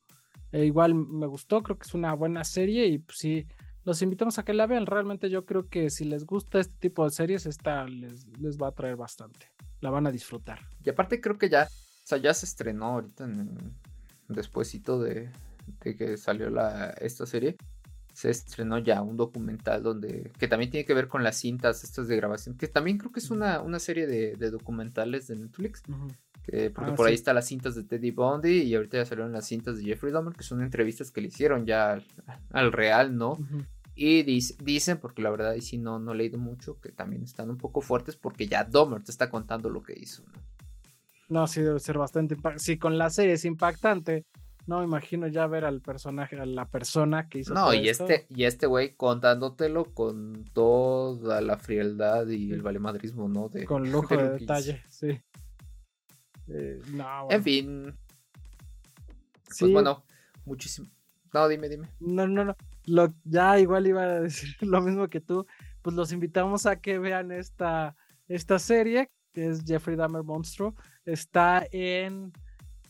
E 0.53 0.67
igual 0.67 0.95
me 0.95 1.27
gustó, 1.27 1.65
creo 1.65 1.79
que 1.79 1.89
es 1.89 1.95
una 1.95 2.15
buena 2.15 2.45
serie 2.45 2.87
y 2.87 2.99
pues 2.99 3.19
sí, 3.19 3.49
los 3.83 4.03
invitamos 4.03 4.39
a 4.39 4.45
que 4.45 4.55
la 4.55 4.69
vean. 4.69 4.87
Realmente 4.87 5.31
yo 5.31 5.45
creo 5.47 5.69
que 5.69 5.91
si 5.91 6.05
les 6.05 6.25
gusta 6.27 6.61
este 6.61 6.77
tipo 6.79 7.03
de 7.03 7.11
series, 7.11 7.47
esta 7.47 7.85
les, 7.87 8.29
les 8.39 8.57
va 8.57 8.69
a 8.69 8.73
traer 8.73 8.95
bastante. 8.95 9.51
La 9.81 9.91
van 9.91 10.07
a 10.07 10.13
disfrutar. 10.13 10.61
Y 10.85 10.91
aparte 10.91 11.21
creo 11.21 11.39
que 11.39 11.49
ya 11.49 11.67
sea, 12.11 12.19
ya 12.19 12.35
se 12.35 12.47
estrenó 12.47 12.87
ahorita 12.87 13.25
en, 13.25 13.57
despuésito 14.29 15.01
de, 15.01 15.31
que 15.81 16.17
salió 16.17 16.51
la, 16.51 16.91
esta 17.01 17.27
serie. 17.27 17.57
Se 18.13 18.31
estrenó 18.31 18.79
ya 18.79 19.03
un 19.03 19.17
documental 19.17 19.83
donde. 19.83 20.33
que 20.39 20.49
también 20.49 20.71
tiene 20.71 20.85
que 20.85 20.95
ver 20.95 21.09
con 21.09 21.23
las 21.23 21.37
cintas 21.37 21.85
estas 21.85 22.09
de 22.09 22.17
grabación. 22.17 22.57
Que 22.57 22.69
también 22.69 22.99
creo 22.99 23.13
que 23.13 23.21
es 23.21 23.31
una, 23.31 23.61
una 23.61 23.79
serie 23.79 24.07
de, 24.07 24.51
documentales 24.51 25.29
de 25.29 25.37
Netflix. 25.37 25.83
que, 26.45 26.71
porque 26.71 26.91
ah, 26.91 26.95
por 26.95 27.07
ahí 27.07 27.15
están 27.15 27.37
las 27.37 27.47
cintas 27.47 27.75
de 27.77 27.85
Teddy 27.85 28.11
Bundy 28.11 28.63
y 28.63 28.75
ahorita 28.75 28.99
ya 28.99 29.07
salieron 29.07 29.33
las 29.33 29.47
cintas 29.47 29.79
de 29.79 29.85
Jeffrey 29.85 30.13
Dahmer, 30.13 30.35
que 30.35 30.43
son 30.43 30.61
entrevistas 30.61 31.11
que 31.11 31.21
le 31.21 31.29
hicieron 31.29 31.67
ya 31.67 32.01
al, 32.51 32.73
real, 32.73 33.17
¿no? 33.17 33.39
Y 33.95 34.23
dicen, 34.23 34.99
porque 34.99 35.23
la 35.23 35.31
verdad 35.31 35.51
ahí 35.51 35.61
sí 35.61 35.79
no, 35.79 35.99
no 35.99 36.13
he 36.13 36.17
leído 36.17 36.39
mucho, 36.39 36.81
que 36.81 36.91
también 36.91 37.23
están 37.23 37.51
un 37.51 37.59
poco 37.59 37.81
fuertes 37.81 38.17
porque 38.17 38.47
ya 38.47 38.65
Dahmer 38.65 39.03
te 39.03 39.11
está 39.11 39.31
contando 39.31 39.69
lo 39.71 39.83
que 39.83 39.95
hizo, 39.99 40.23
¿no? 40.25 40.41
No, 41.31 41.47
sí 41.47 41.63
debe 41.63 41.79
ser 41.79 41.97
bastante 41.97 42.35
impactante. 42.35 42.65
Si 42.65 42.77
con 42.77 42.99
la 42.99 43.09
serie 43.09 43.35
es 43.35 43.45
impactante, 43.45 44.27
no 44.67 44.81
me 44.81 44.85
imagino 44.85 45.29
ya 45.29 45.47
ver 45.47 45.65
al 45.65 45.81
personaje, 45.81 46.37
a 46.37 46.45
la 46.45 46.67
persona 46.69 47.29
que 47.29 47.39
hizo. 47.39 47.55
No, 47.55 47.73
y 47.73 47.89
este, 47.89 48.27
y 48.29 48.45
este 48.45 48.67
güey 48.67 48.95
contándotelo 48.97 49.85
con 49.85 50.45
toda 50.53 51.41
la 51.41 51.57
frialdad 51.57 52.27
y 52.27 52.51
el 52.51 52.63
valemadrismo, 52.63 53.29
¿no? 53.29 53.49
De, 53.49 53.65
con 53.65 53.91
lujo 53.93 54.17
de, 54.17 54.31
detalle, 54.41 54.83
sí. 54.89 55.21
Eh, 56.49 56.81
no, 56.93 57.29
En 57.31 57.43
fin. 57.45 57.95
Pues 59.59 59.73
bueno, 59.73 60.05
muchísimo. 60.45 60.89
No, 61.33 61.47
dime, 61.47 61.69
dime. 61.69 61.89
No, 62.01 62.27
no, 62.27 62.45
no. 62.45 62.57
Lo, 62.87 63.15
ya 63.23 63.57
igual 63.61 63.87
iba 63.87 64.03
a 64.03 64.21
decir 64.21 64.57
lo 64.63 64.83
mismo 64.83 65.09
que 65.09 65.21
tú. 65.21 65.47
Pues 65.81 65.95
los 65.95 66.11
invitamos 66.11 66.67
a 66.67 66.81
que 66.81 66.99
vean 66.99 67.31
esta, 67.31 67.95
esta 68.27 68.59
serie, 68.59 69.11
que 69.33 69.47
es 69.47 69.65
Jeffrey 69.65 69.97
Dahmer 69.97 70.25
Monstruo 70.25 70.75
está 71.13 71.67
en 71.73 72.33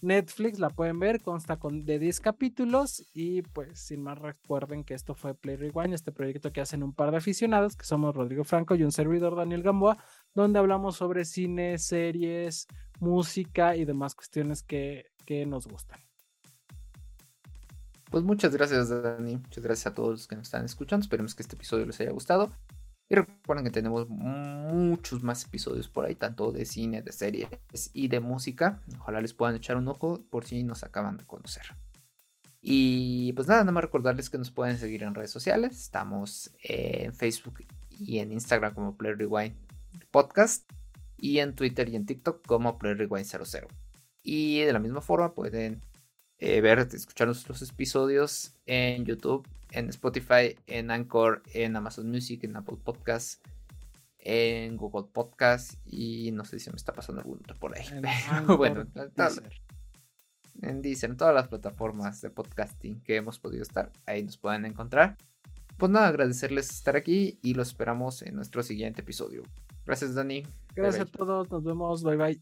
Netflix, 0.02 0.58
la 0.58 0.70
pueden 0.70 0.98
ver, 0.98 1.20
consta 1.20 1.58
con, 1.58 1.84
de 1.84 1.98
10 1.98 2.20
capítulos 2.20 3.04
y 3.12 3.42
pues 3.42 3.78
sin 3.78 4.02
más 4.02 4.18
recuerden 4.18 4.84
que 4.84 4.94
esto 4.94 5.14
fue 5.14 5.34
Play 5.34 5.56
Rewind, 5.56 5.92
este 5.92 6.12
proyecto 6.12 6.52
que 6.52 6.60
hacen 6.60 6.82
un 6.82 6.94
par 6.94 7.10
de 7.10 7.18
aficionados, 7.18 7.76
que 7.76 7.84
somos 7.84 8.14
Rodrigo 8.14 8.44
Franco 8.44 8.74
y 8.74 8.82
un 8.82 8.92
servidor 8.92 9.36
Daniel 9.36 9.62
Gamboa, 9.62 9.98
donde 10.34 10.58
hablamos 10.58 10.96
sobre 10.96 11.24
cine, 11.24 11.78
series, 11.78 12.66
música 12.98 13.76
y 13.76 13.84
demás 13.84 14.14
cuestiones 14.14 14.62
que, 14.62 15.06
que 15.26 15.44
nos 15.44 15.66
gustan. 15.66 16.00
Pues 18.10 18.24
muchas 18.24 18.54
gracias 18.54 18.88
Dani, 18.88 19.36
muchas 19.36 19.62
gracias 19.62 19.86
a 19.86 19.94
todos 19.94 20.10
los 20.10 20.26
que 20.26 20.36
nos 20.36 20.48
están 20.48 20.64
escuchando, 20.64 21.04
esperemos 21.04 21.34
que 21.34 21.42
este 21.42 21.56
episodio 21.56 21.86
les 21.86 22.00
haya 22.00 22.10
gustado. 22.10 22.50
Y 23.10 23.16
recuerden 23.16 23.64
que 23.64 23.72
tenemos 23.72 24.08
muchos 24.08 25.24
más 25.24 25.44
episodios 25.44 25.88
por 25.88 26.04
ahí, 26.04 26.14
tanto 26.14 26.52
de 26.52 26.64
cine, 26.64 27.02
de 27.02 27.10
series 27.10 27.48
y 27.92 28.06
de 28.06 28.20
música. 28.20 28.80
Ojalá 29.00 29.20
les 29.20 29.34
puedan 29.34 29.56
echar 29.56 29.76
un 29.76 29.88
ojo 29.88 30.20
por 30.30 30.44
si 30.44 30.62
nos 30.62 30.84
acaban 30.84 31.16
de 31.16 31.26
conocer. 31.26 31.64
Y 32.62 33.32
pues 33.32 33.48
nada, 33.48 33.62
nada 33.62 33.72
más 33.72 33.82
recordarles 33.82 34.30
que 34.30 34.38
nos 34.38 34.52
pueden 34.52 34.78
seguir 34.78 35.02
en 35.02 35.16
redes 35.16 35.32
sociales. 35.32 35.72
Estamos 35.72 36.52
en 36.62 37.12
Facebook 37.12 37.64
y 37.90 38.20
en 38.20 38.30
Instagram 38.30 38.74
como 38.74 38.96
Play 38.96 39.14
Rewind 39.14 39.56
Podcast. 40.12 40.70
Y 41.16 41.40
en 41.40 41.56
Twitter 41.56 41.88
y 41.88 41.96
en 41.96 42.06
TikTok 42.06 42.46
como 42.46 42.78
Play 42.78 42.94
Rewind 42.94 43.26
00. 43.26 43.66
Y 44.22 44.60
de 44.60 44.72
la 44.72 44.78
misma 44.78 45.00
forma 45.00 45.34
pueden 45.34 45.82
eh, 46.38 46.60
ver, 46.60 46.78
escuchar 46.78 47.26
nuestros 47.26 47.60
episodios 47.68 48.54
en 48.66 49.04
YouTube 49.04 49.48
en 49.72 49.88
Spotify, 49.88 50.56
en 50.66 50.90
Anchor, 50.90 51.42
en 51.52 51.76
Amazon 51.76 52.10
Music, 52.10 52.44
en 52.44 52.56
Apple 52.56 52.78
Podcasts, 52.82 53.40
en 54.18 54.76
Google 54.76 55.08
Podcasts 55.12 55.78
y 55.84 56.30
no 56.32 56.44
sé 56.44 56.58
si 56.58 56.70
me 56.70 56.76
está 56.76 56.92
pasando 56.92 57.22
algún 57.22 57.38
otro 57.38 57.56
por 57.58 57.76
ahí. 57.76 57.84
bueno, 58.56 58.86
en 60.62 60.82
Deezer, 60.82 61.10
en 61.10 61.16
todas 61.16 61.34
las 61.34 61.48
plataformas 61.48 62.20
de 62.20 62.30
podcasting 62.30 63.00
que 63.02 63.16
hemos 63.16 63.38
podido 63.38 63.62
estar, 63.62 63.90
ahí 64.06 64.22
nos 64.22 64.36
pueden 64.36 64.66
encontrar. 64.66 65.16
Pues 65.78 65.90
nada, 65.90 66.08
agradecerles 66.08 66.70
estar 66.70 66.96
aquí 66.96 67.38
y 67.42 67.54
los 67.54 67.68
esperamos 67.68 68.22
en 68.22 68.34
nuestro 68.34 68.62
siguiente 68.62 69.00
episodio. 69.00 69.42
Gracias, 69.86 70.14
Dani. 70.14 70.42
Gracias 70.74 71.08
a 71.08 71.10
todos, 71.10 71.50
nos 71.50 71.64
vemos, 71.64 72.02
bye 72.02 72.16
bye. 72.16 72.40